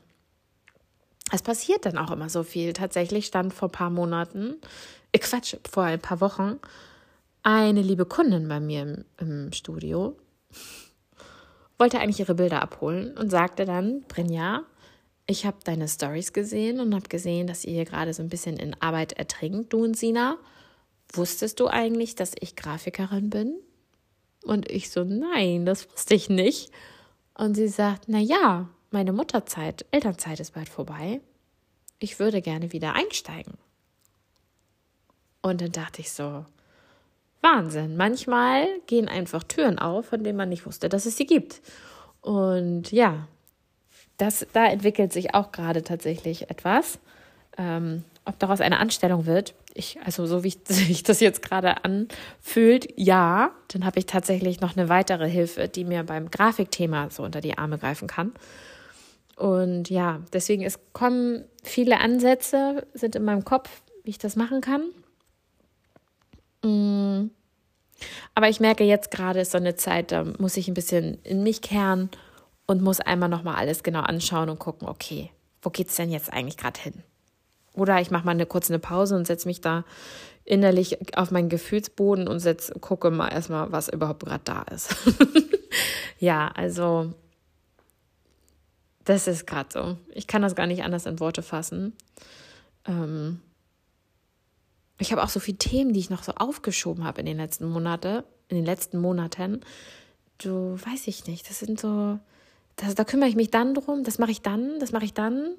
[1.33, 2.73] es passiert dann auch immer so viel.
[2.73, 4.57] Tatsächlich stand vor ein paar Monaten,
[5.13, 6.59] äh, Quatsch, vor ein paar Wochen,
[7.43, 10.17] eine liebe Kundin bei mir im, im Studio,
[11.79, 14.65] wollte eigentlich ihre Bilder abholen und sagte dann, Brinja,
[15.27, 18.57] ich habe deine Stories gesehen und habe gesehen, dass ihr hier gerade so ein bisschen
[18.57, 20.39] in Arbeit ertrinkt, du und Sina.
[21.13, 23.55] Wusstest du eigentlich, dass ich Grafikerin bin?
[24.43, 26.71] Und ich so, nein, das wusste ich nicht.
[27.35, 31.21] Und sie sagt, na ja, meine Mutterzeit, Elternzeit ist bald vorbei.
[31.99, 33.55] Ich würde gerne wieder einsteigen.
[35.49, 36.45] Und dann dachte ich so,
[37.41, 37.97] Wahnsinn.
[37.97, 41.61] Manchmal gehen einfach Türen auf, von denen man nicht wusste, dass es sie gibt.
[42.21, 43.29] Und ja,
[44.17, 46.99] das, da entwickelt sich auch gerade tatsächlich etwas.
[47.59, 49.55] ähm, ob daraus eine Anstellung wird.
[49.75, 54.61] Ich, also so wie ich, sich das jetzt gerade anfühlt, ja, dann habe ich tatsächlich
[54.61, 58.33] noch eine weitere Hilfe, die mir beim Grafikthema so unter die Arme greifen kann.
[59.37, 63.71] Und ja, deswegen es kommen viele Ansätze, sind in meinem Kopf,
[64.05, 64.83] wie ich das machen kann.
[66.69, 67.31] Mm.
[68.35, 71.43] Aber ich merke jetzt gerade ist so eine Zeit, da muss ich ein bisschen in
[71.43, 72.11] mich kehren
[72.67, 75.31] und muss einmal nochmal alles genau anschauen und gucken, okay,
[75.63, 77.03] wo geht es denn jetzt eigentlich gerade hin?
[77.75, 79.85] Oder ich mache mal eine kurze Pause und setze mich da
[80.45, 84.97] innerlich auf meinen Gefühlsboden und setz, gucke mal erstmal, was überhaupt gerade da ist.
[86.19, 87.13] ja, also
[89.05, 89.97] das ist gerade so.
[90.15, 91.95] Ich kann das gar nicht anders in Worte fassen.
[92.87, 93.41] Ähm
[94.99, 97.67] ich habe auch so viele Themen, die ich noch so aufgeschoben habe in den letzten
[97.67, 99.61] Monaten, in den letzten Monaten.
[100.39, 101.49] Du weiß ich nicht.
[101.49, 102.19] Das sind so,
[102.77, 104.05] das, da kümmere ich mich dann drum.
[104.05, 104.79] Das mache ich dann.
[104.81, 105.55] Das mache ich dann.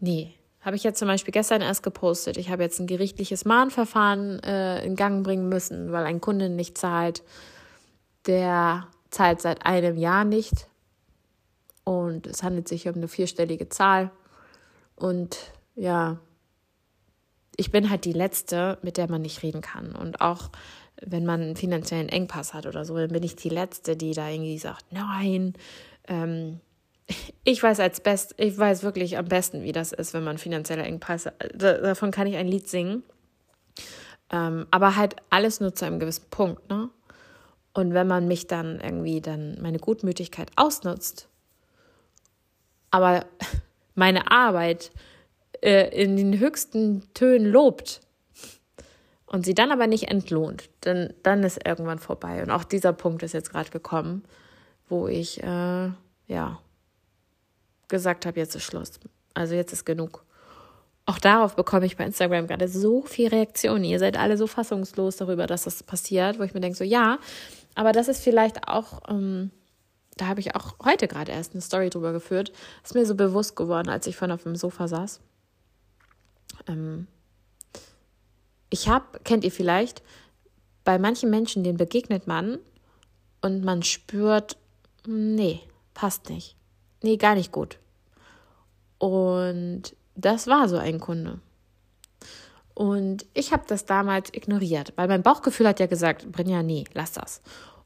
[0.00, 2.36] Nee, habe ich jetzt zum Beispiel gestern erst gepostet.
[2.36, 6.78] Ich habe jetzt ein gerichtliches Mahnverfahren äh, in Gang bringen müssen, weil ein Kunde nicht
[6.78, 7.22] zahlt.
[8.26, 10.68] Der zahlt seit einem Jahr nicht.
[11.84, 14.10] Und es handelt sich um eine vierstellige Zahl.
[14.96, 15.36] Und
[15.76, 16.18] ja,
[17.56, 19.94] ich bin halt die Letzte, mit der man nicht reden kann.
[19.94, 20.50] Und auch
[21.02, 24.28] wenn man einen finanziellen Engpass hat oder so, dann bin ich die Letzte, die da
[24.28, 25.54] irgendwie sagt, nein,
[26.08, 26.60] ähm,
[27.44, 30.82] ich weiß als best, ich weiß wirklich am besten, wie das ist, wenn man finanzielle
[30.82, 33.02] Engpässe, davon kann ich ein Lied singen.
[34.30, 36.88] Ähm, aber halt alles nur zu einem gewissen Punkt, ne?
[37.74, 41.28] Und wenn man mich dann irgendwie dann meine Gutmütigkeit ausnutzt,
[42.90, 43.26] aber
[43.94, 44.92] meine Arbeit
[45.64, 48.00] äh, in den höchsten Tönen lobt
[49.26, 52.42] und sie dann aber nicht entlohnt, dann, dann ist irgendwann vorbei.
[52.42, 54.24] Und auch dieser Punkt ist jetzt gerade gekommen,
[54.88, 55.90] wo ich, äh,
[56.26, 56.58] ja,
[57.88, 58.92] gesagt habe, jetzt ist Schluss.
[59.32, 60.24] Also jetzt ist genug.
[61.06, 63.84] Auch darauf bekomme ich bei Instagram gerade so viel Reaktionen.
[63.84, 67.18] Ihr seid alle so fassungslos darüber, dass das passiert, wo ich mir denke, so ja,
[67.74, 69.50] aber das ist vielleicht auch, ähm,
[70.16, 73.56] da habe ich auch heute gerade erst eine Story drüber geführt, ist mir so bewusst
[73.56, 75.20] geworden, als ich vorhin auf dem Sofa saß.
[76.66, 77.06] Ähm,
[78.70, 80.02] ich habe, kennt ihr vielleicht,
[80.84, 82.58] bei manchen Menschen, denen begegnet man
[83.40, 84.56] und man spürt,
[85.06, 85.60] nee,
[85.94, 86.56] passt nicht
[87.04, 87.78] nee, gar nicht gut.
[88.98, 91.38] Und das war so ein Kunde.
[92.72, 97.12] Und ich habe das damals ignoriert, weil mein Bauchgefühl hat ja gesagt, Brinja, nee, lass
[97.12, 97.40] das.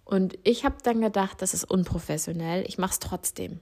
[0.04, 3.60] Und ich habe dann gedacht, das ist unprofessionell, ich mache es trotzdem.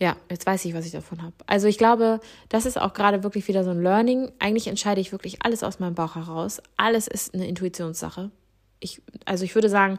[0.00, 1.34] Ja, jetzt weiß ich, was ich davon habe.
[1.46, 4.30] Also ich glaube, das ist auch gerade wirklich wieder so ein Learning.
[4.38, 6.62] Eigentlich entscheide ich wirklich alles aus meinem Bauch heraus.
[6.76, 8.30] Alles ist eine Intuitionssache.
[8.78, 9.98] Ich, also ich würde sagen,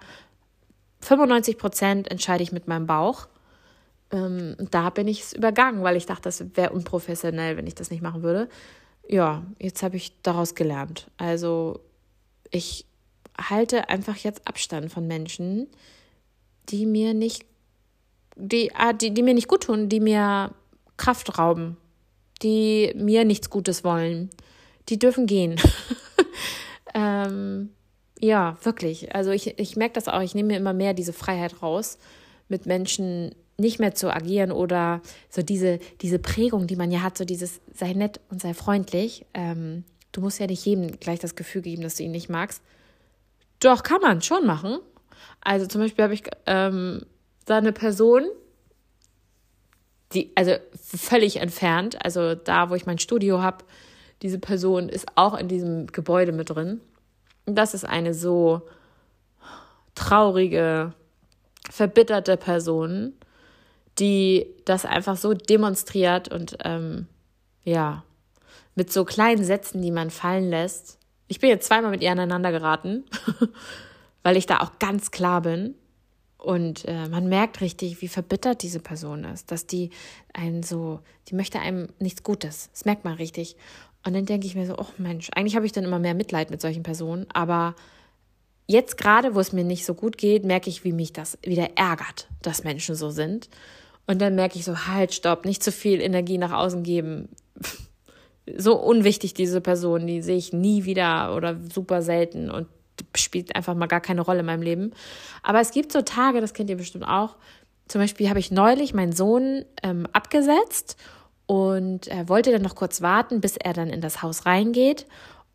[1.01, 3.27] 95 Prozent entscheide ich mit meinem Bauch
[4.12, 7.91] ähm, da bin ich es übergangen, weil ich dachte, das wäre unprofessionell, wenn ich das
[7.91, 8.49] nicht machen würde.
[9.07, 11.09] Ja, jetzt habe ich daraus gelernt.
[11.17, 11.79] Also
[12.51, 12.85] ich
[13.38, 15.67] halte einfach jetzt Abstand von Menschen,
[16.69, 17.45] die mir nicht,
[18.39, 20.52] die, ah, die, die mir nicht gut tun, die mir
[20.97, 21.78] Kraft rauben,
[22.41, 24.30] die mir nichts Gutes wollen.
[24.88, 25.60] Die dürfen gehen.
[26.95, 27.69] ähm,
[28.19, 29.13] ja, wirklich.
[29.13, 30.21] Also ich, ich merke das auch.
[30.21, 31.99] Ich nehme mir immer mehr diese Freiheit raus,
[32.47, 37.17] mit Menschen nicht mehr zu agieren oder so diese, diese Prägung, die man ja hat,
[37.17, 39.25] so dieses sei nett und sei freundlich.
[39.34, 42.62] Ähm, du musst ja nicht jedem gleich das Gefühl geben, dass du ihn nicht magst.
[43.60, 44.80] Doch, kann man schon machen.
[45.41, 47.06] Also zum Beispiel habe ich ähm,
[47.49, 48.23] da eine Person,
[50.13, 53.65] die, also völlig entfernt, also da, wo ich mein Studio habe,
[54.21, 56.81] diese Person ist auch in diesem Gebäude mit drin.
[57.45, 58.62] Und das ist eine so
[59.95, 60.93] traurige,
[61.69, 63.13] verbitterte Person,
[63.97, 67.07] die das einfach so demonstriert und ähm,
[67.63, 68.03] ja,
[68.75, 70.99] mit so kleinen Sätzen, die man fallen lässt.
[71.27, 73.05] Ich bin jetzt zweimal mit ihr aneinander geraten,
[74.23, 75.75] weil ich da auch ganz klar bin.
[76.39, 79.89] Und äh, man merkt richtig, wie verbittert diese Person ist, dass die
[80.34, 82.69] einen so, die möchte einem nichts Gutes.
[82.71, 83.58] Das merkt man richtig.
[84.06, 86.49] Und dann denke ich mir so, oh Mensch, eigentlich habe ich dann immer mehr Mitleid
[86.49, 87.75] mit solchen Personen, aber
[88.67, 91.78] jetzt gerade, wo es mir nicht so gut geht, merke ich, wie mich das wieder
[91.78, 93.49] ärgert, dass Menschen so sind.
[94.08, 97.28] Und dann merke ich so, halt, stopp, nicht zu viel Energie nach außen geben.
[98.58, 102.67] so unwichtig, diese Person, die sehe ich nie wieder oder super selten und
[103.15, 104.91] spielt einfach mal gar keine Rolle in meinem Leben.
[105.43, 107.35] Aber es gibt so Tage, das kennt ihr bestimmt auch.
[107.88, 110.97] Zum Beispiel habe ich neulich meinen Sohn ähm, abgesetzt
[111.47, 115.07] und er wollte dann noch kurz warten, bis er dann in das Haus reingeht,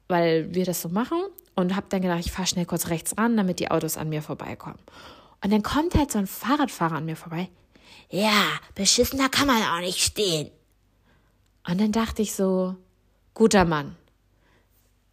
[0.09, 1.19] weil wir das so machen.
[1.55, 4.21] Und habe dann gedacht, ich fahre schnell kurz rechts ran, damit die Autos an mir
[4.21, 4.81] vorbeikommen.
[5.45, 7.49] Und dann kommt halt so ein Fahrradfahrer an mir vorbei.
[8.11, 8.43] Ja,
[8.75, 10.51] beschissener kann man auch nicht stehen.
[11.69, 12.75] Und dann dachte ich so,
[13.35, 13.97] guter Mann.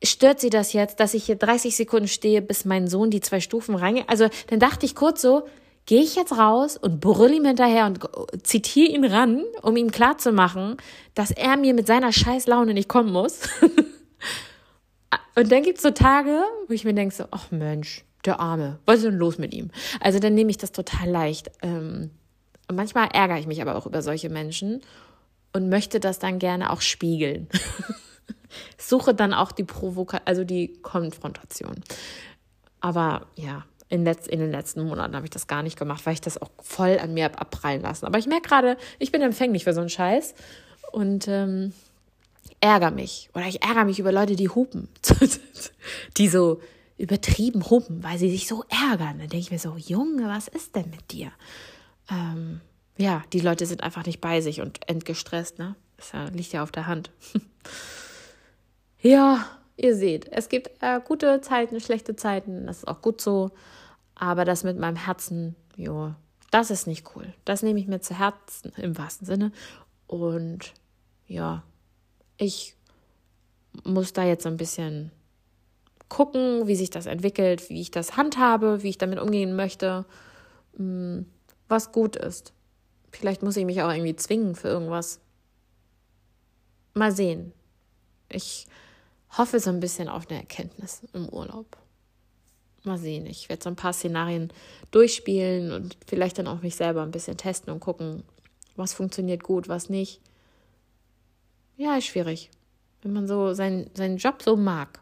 [0.04, 3.40] Stört sie das jetzt, dass ich hier 30 Sekunden stehe, bis mein Sohn die zwei
[3.40, 4.06] Stufen reingeht?
[4.08, 5.44] Also dann dachte ich kurz so,
[5.86, 8.00] gehe ich jetzt raus und brüll ihm hinterher und
[8.44, 10.78] zitiere ihn ran, um ihm klarzumachen,
[11.14, 13.42] dass er mir mit seiner scheiß Laune nicht kommen muss.
[15.36, 18.98] und dann gibt's so Tage, wo ich mir denke so, ach Mensch, der Arme, was
[18.98, 19.72] ist denn los mit ihm?
[20.00, 21.52] Also dann nehme ich das total leicht.
[21.62, 22.12] Ähm,
[22.68, 24.82] und manchmal ärgere ich mich aber auch über solche Menschen
[25.54, 27.48] und möchte das dann gerne auch spiegeln.
[28.78, 31.76] Suche dann auch die Provokation, also die Konfrontation.
[32.80, 36.14] Aber ja, in, letz in den letzten Monaten habe ich das gar nicht gemacht, weil
[36.14, 38.06] ich das auch voll an mir habe abprallen lassen.
[38.06, 40.34] Aber ich merke gerade, ich bin empfänglich für so einen Scheiß
[40.92, 41.74] und ähm,
[42.62, 43.30] ärgere mich.
[43.34, 44.88] Oder ich ärgere mich über Leute, die hupen.
[46.18, 46.62] die so
[46.98, 49.20] übertrieben hupen, weil sie sich so ärgern.
[49.20, 51.32] Dann denke ich mir so, Junge, was ist denn mit dir?
[52.10, 52.62] Ähm,
[52.98, 55.76] ja, die Leute sind einfach nicht bei sich und entgestresst, ne?
[55.98, 57.12] Das liegt ja auf der Hand.
[59.02, 59.46] ja,
[59.78, 63.52] ihr seht, es gibt äh, gute Zeiten, schlechte Zeiten, das ist auch gut so.
[64.16, 66.14] Aber das mit meinem Herzen, jo,
[66.52, 67.34] das ist nicht cool.
[67.46, 69.52] Das nehme ich mir zu Herzen im wahrsten Sinne.
[70.06, 70.74] Und
[71.28, 71.64] ja,
[72.38, 72.76] ich
[73.84, 75.12] muss da jetzt ein bisschen
[76.10, 80.06] gucken, wie sich das entwickelt, wie ich das handhabe, wie ich damit umgehen möchte,
[80.78, 81.22] mm,
[81.70, 82.54] was gut ist.
[83.12, 85.20] Vielleicht muss ich mich auch irgendwie zwingen für irgendwas.
[86.94, 87.54] Mal sehen.
[88.30, 88.68] Ich
[89.38, 91.78] hoffe so ein bisschen auf eine Erkenntnis im Urlaub
[92.84, 93.26] mal sehen.
[93.26, 94.52] Ich werde so ein paar Szenarien
[94.92, 98.24] durchspielen und vielleicht dann auch mich selber ein bisschen testen und gucken,
[98.76, 100.22] was funktioniert gut, was nicht.
[101.78, 102.50] Ja, ist schwierig.
[103.02, 105.00] Wenn man so seinen, seinen Job so mag.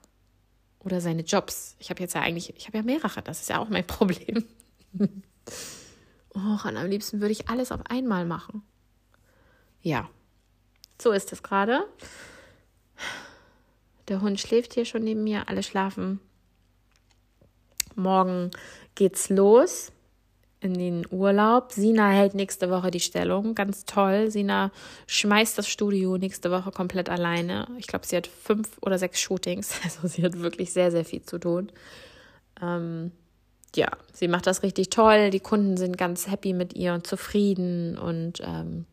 [0.79, 1.75] Oder seine Jobs.
[1.79, 4.45] Ich habe jetzt ja eigentlich, ich habe ja mehrere, das ist ja auch mein Problem.
[6.35, 8.63] Och, und am liebsten würde ich alles auf einmal machen.
[9.81, 10.09] Ja,
[11.01, 11.85] so ist es gerade.
[14.09, 16.19] Der Hund schläft hier schon neben mir, alle schlafen.
[17.95, 18.51] Morgen
[18.95, 19.91] geht's los
[20.61, 21.71] in den Urlaub.
[21.71, 23.55] Sina hält nächste Woche die Stellung.
[23.55, 24.29] Ganz toll.
[24.29, 24.71] Sina
[25.07, 27.67] schmeißt das Studio nächste Woche komplett alleine.
[27.77, 29.73] Ich glaube, sie hat fünf oder sechs Shootings.
[29.83, 31.71] Also sie hat wirklich sehr, sehr viel zu tun.
[32.61, 33.11] Ähm,
[33.75, 35.29] ja, sie macht das richtig toll.
[35.29, 37.97] Die Kunden sind ganz happy mit ihr und zufrieden.
[37.97, 38.85] Und ähm,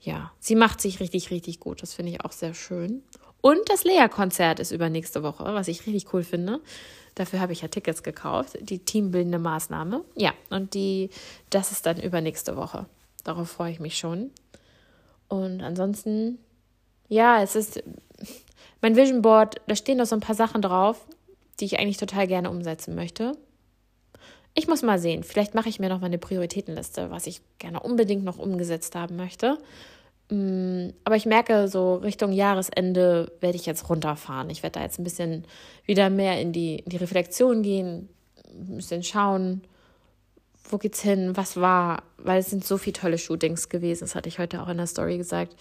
[0.00, 1.82] ja, sie macht sich richtig, richtig gut.
[1.82, 3.02] Das finde ich auch sehr schön.
[3.40, 6.60] Und das Lea-Konzert ist übernächste Woche, was ich richtig cool finde.
[7.14, 8.58] Dafür habe ich ja Tickets gekauft.
[8.60, 10.04] Die teambildende Maßnahme.
[10.16, 11.10] Ja, und die,
[11.50, 12.86] das ist dann übernächste Woche.
[13.24, 14.30] Darauf freue ich mich schon.
[15.28, 16.38] Und ansonsten,
[17.08, 17.82] ja, es ist
[18.80, 21.06] mein Vision Board, da stehen noch so ein paar Sachen drauf,
[21.60, 23.36] die ich eigentlich total gerne umsetzen möchte.
[24.54, 27.80] Ich muss mal sehen, vielleicht mache ich mir noch mal eine Prioritätenliste, was ich gerne
[27.80, 29.58] unbedingt noch umgesetzt haben möchte.
[30.30, 34.50] Mm, aber ich merke, so Richtung Jahresende werde ich jetzt runterfahren.
[34.50, 35.44] Ich werde da jetzt ein bisschen
[35.84, 38.08] wieder mehr in die, in die Reflexion gehen,
[38.46, 39.62] ein bisschen schauen,
[40.70, 44.00] wo geht's hin, was war, weil es sind so viele tolle Shootings gewesen.
[44.00, 45.56] Das hatte ich heute auch in der Story gesagt.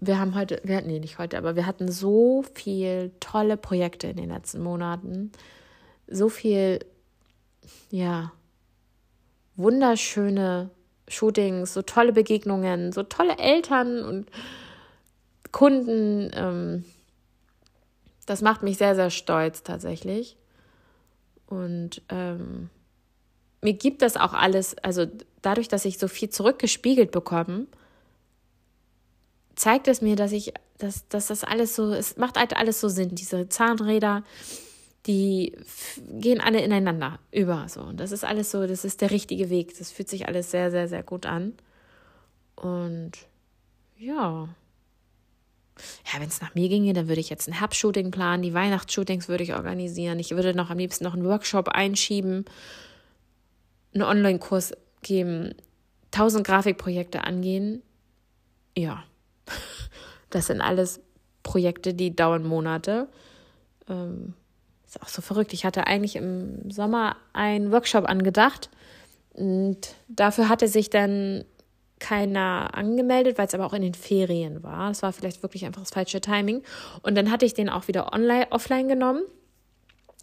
[0.00, 4.08] Wir haben heute, wir hatten nee, nicht heute, aber wir hatten so viel tolle Projekte
[4.08, 5.32] in den letzten Monaten.
[6.06, 6.78] So viel,
[7.90, 8.32] ja,
[9.56, 10.70] wunderschöne
[11.12, 14.26] Shootings, so tolle Begegnungen, so tolle Eltern und
[15.52, 16.30] Kunden.
[16.34, 16.84] Ähm,
[18.26, 20.36] das macht mich sehr, sehr stolz tatsächlich.
[21.46, 22.70] Und ähm,
[23.60, 25.06] mir gibt das auch alles, also
[25.42, 27.66] dadurch, dass ich so viel zurückgespiegelt bekomme,
[29.54, 32.88] zeigt es mir, dass ich, dass, dass das alles so, es macht halt alles so
[32.88, 33.14] Sinn.
[33.14, 34.24] Diese Zahnräder,
[35.06, 35.56] die
[36.20, 39.76] gehen alle ineinander über so und das ist alles so, das ist der richtige Weg.
[39.78, 41.54] Das fühlt sich alles sehr sehr sehr gut an.
[42.56, 43.12] Und
[43.98, 44.48] ja.
[46.12, 49.28] Ja, wenn es nach mir ginge, dann würde ich jetzt ein Herbstshooting planen, die Weihnachtsshootings
[49.28, 50.18] würde ich organisieren.
[50.18, 52.44] Ich würde noch am liebsten noch einen Workshop einschieben,
[53.94, 55.54] einen Online-Kurs geben,
[56.10, 57.82] tausend Grafikprojekte angehen.
[58.76, 59.02] Ja,
[60.30, 61.00] das sind alles
[61.42, 63.08] Projekte, die dauern Monate.
[63.88, 64.34] Ähm,
[64.96, 65.52] ist auch so verrückt.
[65.52, 68.70] Ich hatte eigentlich im Sommer einen Workshop angedacht
[69.32, 69.78] und
[70.08, 71.44] dafür hatte sich dann
[71.98, 74.90] keiner angemeldet, weil es aber auch in den Ferien war.
[74.90, 76.62] Es war vielleicht wirklich einfach das falsche Timing.
[77.02, 79.22] Und dann hatte ich den auch wieder online, offline genommen.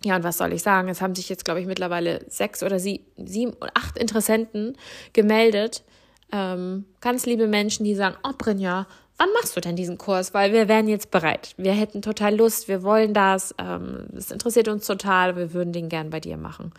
[0.04, 0.90] Ja, und was soll ich sagen?
[0.90, 4.78] Es haben sich jetzt, glaube ich, mittlerweile sechs oder sie, sieben oder acht Interessenten
[5.14, 5.84] gemeldet.
[6.32, 8.86] Ähm, ganz liebe Menschen, die sagen, oh Brinja,
[9.20, 10.34] wann machst du denn diesen Kurs?
[10.34, 11.54] Weil wir wären jetzt bereit.
[11.58, 15.90] Wir hätten total Lust, wir wollen das, ähm, es interessiert uns total, wir würden den
[15.90, 16.72] gern bei dir machen.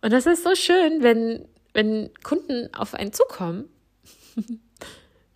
[0.00, 3.68] Und das ist so schön, wenn, wenn Kunden auf einen zukommen,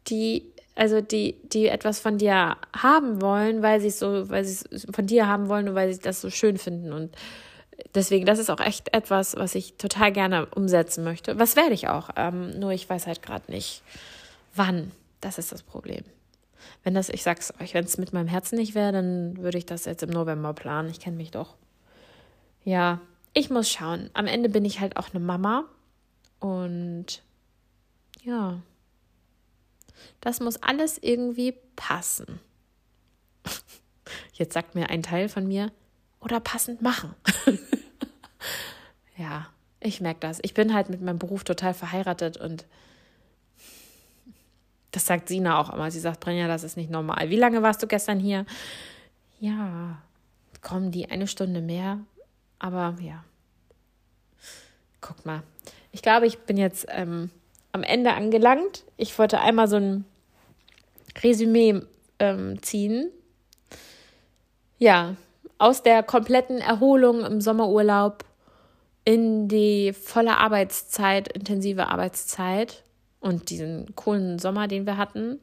[0.09, 4.65] die Also die, die etwas von dir haben wollen, weil sie es so, weil sie
[4.71, 6.93] es von dir haben wollen und weil sie das so schön finden.
[6.93, 7.15] Und
[7.95, 11.39] deswegen, das ist auch echt etwas, was ich total gerne umsetzen möchte.
[11.39, 12.11] Was werde ich auch.
[12.17, 13.83] Ähm, nur ich weiß halt gerade nicht,
[14.55, 14.93] wann.
[15.23, 16.05] Das ist das Problem.
[16.83, 19.67] Wenn das, ich sag's euch, wenn es mit meinem Herzen nicht wäre, dann würde ich
[19.67, 20.91] das jetzt im November planen.
[20.91, 21.57] Ich kenne mich doch.
[22.65, 23.01] Ja,
[23.33, 24.11] ich muss schauen.
[24.13, 25.65] Am Ende bin ich halt auch eine Mama.
[26.41, 27.23] Und
[28.23, 28.61] ja,
[30.21, 32.41] das muss alles irgendwie passen.
[34.33, 35.73] Jetzt sagt mir ein Teil von mir,
[36.21, 37.15] oder passend machen.
[39.17, 39.47] ja,
[39.81, 40.41] ich merke das.
[40.43, 42.67] Ich bin halt mit meinem Beruf total verheiratet und
[44.97, 45.91] das sagt Sina auch immer.
[45.91, 47.29] Sie sagt, Brenja, das ist nicht normal.
[47.29, 48.47] Wie lange warst du gestern hier?
[49.39, 49.99] Ja,
[50.63, 51.99] kommen die eine Stunde mehr.
[52.59, 53.23] Aber ja.
[55.03, 55.43] Guck mal.
[55.93, 57.31] Ich glaube, ich bin jetzt ähm,
[57.73, 58.85] am Ende angelangt.
[58.97, 60.07] Ich wollte einmal so ein
[61.23, 61.83] Resümee
[62.19, 63.11] ähm, ziehen.
[64.79, 65.15] Ja,
[65.59, 68.25] aus der kompletten Erholung im Sommerurlaub
[69.05, 72.83] in die volle Arbeitszeit, intensive Arbeitszeit
[73.27, 75.41] und diesen coolen Sommer, den wir hatten.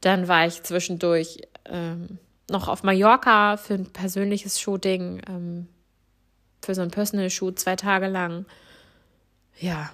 [0.00, 2.18] Dann war ich zwischendurch ähm,
[2.50, 5.68] noch auf Mallorca für ein persönliches Shooting, ähm,
[6.62, 8.46] für so ein Personal Shoot zwei Tage lang.
[9.58, 9.90] Ja,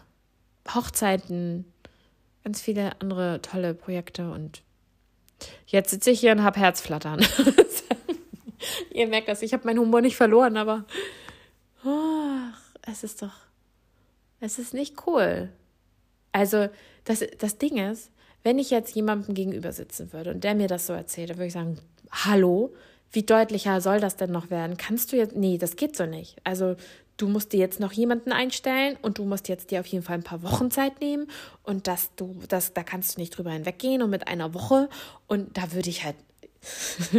[0.72, 1.64] Hochzeiten,
[2.44, 4.62] ganz viele andere tolle Projekte und
[5.66, 7.26] jetzt sitze ich hier und habe Herzflattern.
[8.92, 10.84] Ihr merkt das, ich habe meinen Humor nicht verloren, aber
[11.84, 12.38] oh,
[12.82, 13.34] es ist doch,
[14.38, 15.50] es ist nicht cool.
[16.36, 16.68] Also
[17.04, 18.10] das, das Ding ist,
[18.42, 21.46] wenn ich jetzt jemandem gegenüber sitzen würde und der mir das so erzählt, dann würde
[21.46, 21.78] ich sagen,
[22.10, 22.74] hallo,
[23.10, 24.76] wie deutlicher soll das denn noch werden?
[24.76, 26.36] Kannst du jetzt, nee, das geht so nicht.
[26.44, 26.76] Also
[27.16, 30.16] du musst dir jetzt noch jemanden einstellen und du musst jetzt dir auf jeden Fall
[30.16, 31.26] ein paar Wochen Zeit nehmen
[31.62, 34.90] und dass du, das, da kannst du nicht drüber hinweggehen und mit einer Woche
[35.28, 36.16] und da würde ich halt,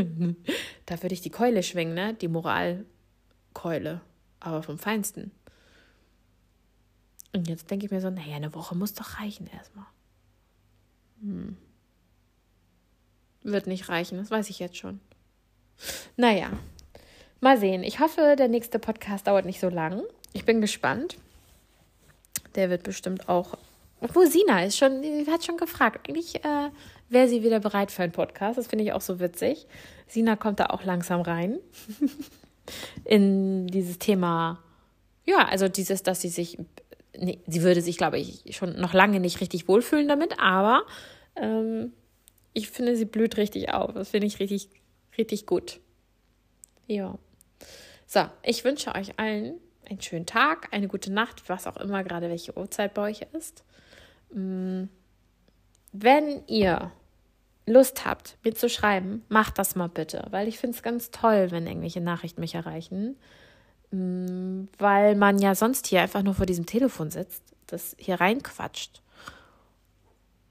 [0.85, 2.13] da würde ich die Keule schwingen, ne?
[2.13, 4.01] Die Moralkeule,
[4.39, 5.31] aber vom Feinsten.
[7.37, 9.85] Und jetzt denke ich mir so, naja, eine Woche muss doch reichen erstmal.
[11.21, 11.55] Hm.
[13.43, 14.99] Wird nicht reichen, das weiß ich jetzt schon.
[16.15, 16.49] Naja,
[17.39, 17.83] mal sehen.
[17.83, 20.01] Ich hoffe, der nächste Podcast dauert nicht so lang.
[20.33, 21.17] Ich bin gespannt.
[22.55, 23.55] Der wird bestimmt auch.
[24.01, 26.09] Obwohl Sina ist schon, hat schon gefragt.
[26.09, 26.71] Eigentlich äh,
[27.09, 28.57] wäre sie wieder bereit für einen Podcast.
[28.57, 29.67] Das finde ich auch so witzig.
[30.07, 31.59] Sina kommt da auch langsam rein
[33.05, 34.63] in dieses Thema.
[35.23, 36.57] Ja, also dieses, dass sie sich
[37.19, 40.85] nee, sie würde sich, glaube ich, schon noch lange nicht richtig wohlfühlen damit, aber
[41.35, 41.93] ähm,
[42.53, 43.93] ich finde, sie blüht richtig auf.
[43.93, 44.69] Das finde ich richtig,
[45.17, 45.79] richtig gut.
[46.87, 47.17] Ja.
[48.05, 49.59] So, ich wünsche euch allen
[49.89, 53.63] einen schönen Tag, eine gute Nacht, was auch immer gerade welche Uhrzeit bei euch ist.
[54.31, 54.85] Mm,
[55.93, 56.91] wenn ihr
[57.65, 61.51] Lust habt, mir zu schreiben, macht das mal bitte, weil ich finde es ganz toll,
[61.51, 63.17] wenn irgendwelche Nachrichten mich erreichen.
[63.91, 69.01] Weil man ja sonst hier einfach nur vor diesem Telefon sitzt, das hier reinquatscht.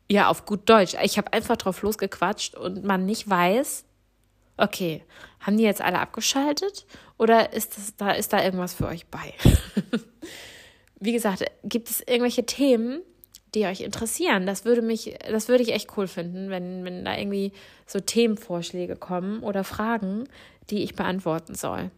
[0.08, 0.94] Ja, auf gut Deutsch.
[1.02, 3.84] Ich habe einfach drauf losgequatscht und man nicht weiß,
[4.56, 5.02] okay,
[5.40, 6.86] haben die jetzt alle abgeschaltet
[7.18, 9.34] oder ist das, da ist da irgendwas für euch bei?
[11.00, 13.02] Wie gesagt, gibt es irgendwelche Themen,
[13.54, 14.46] die euch interessieren?
[14.46, 17.52] Das würde mich, das würde ich echt cool finden, wenn, wenn da irgendwie
[17.86, 20.24] so Themenvorschläge kommen oder Fragen,
[20.70, 21.90] die ich beantworten soll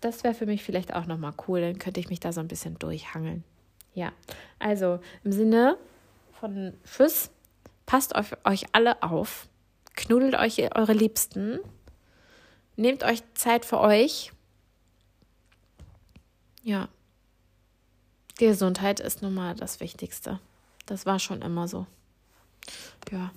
[0.00, 1.60] das wäre für mich vielleicht auch nochmal cool.
[1.60, 3.44] Dann könnte ich mich da so ein bisschen durchhangeln.
[3.94, 4.12] Ja,
[4.58, 5.78] also im Sinne
[6.32, 7.30] von Tschüss,
[7.86, 9.48] passt auf euch alle auf,
[9.94, 11.60] knuddelt euch eure Liebsten,
[12.76, 14.32] nehmt euch Zeit für euch.
[16.62, 16.88] Ja,
[18.38, 20.40] die Gesundheit ist nun mal das Wichtigste.
[20.84, 21.86] Das war schon immer so.
[23.10, 23.30] Ja,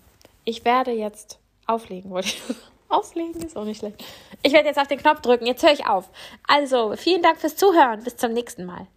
[0.44, 2.56] ich werde jetzt auflegen, wollte ich.
[2.90, 4.04] Auflegen ist auch nicht schlecht.
[4.44, 5.46] Ich werde jetzt auf den Knopf drücken.
[5.46, 6.10] Jetzt höre ich auf.
[6.48, 8.04] Also, vielen Dank fürs Zuhören.
[8.04, 8.88] Bis zum nächsten Mal.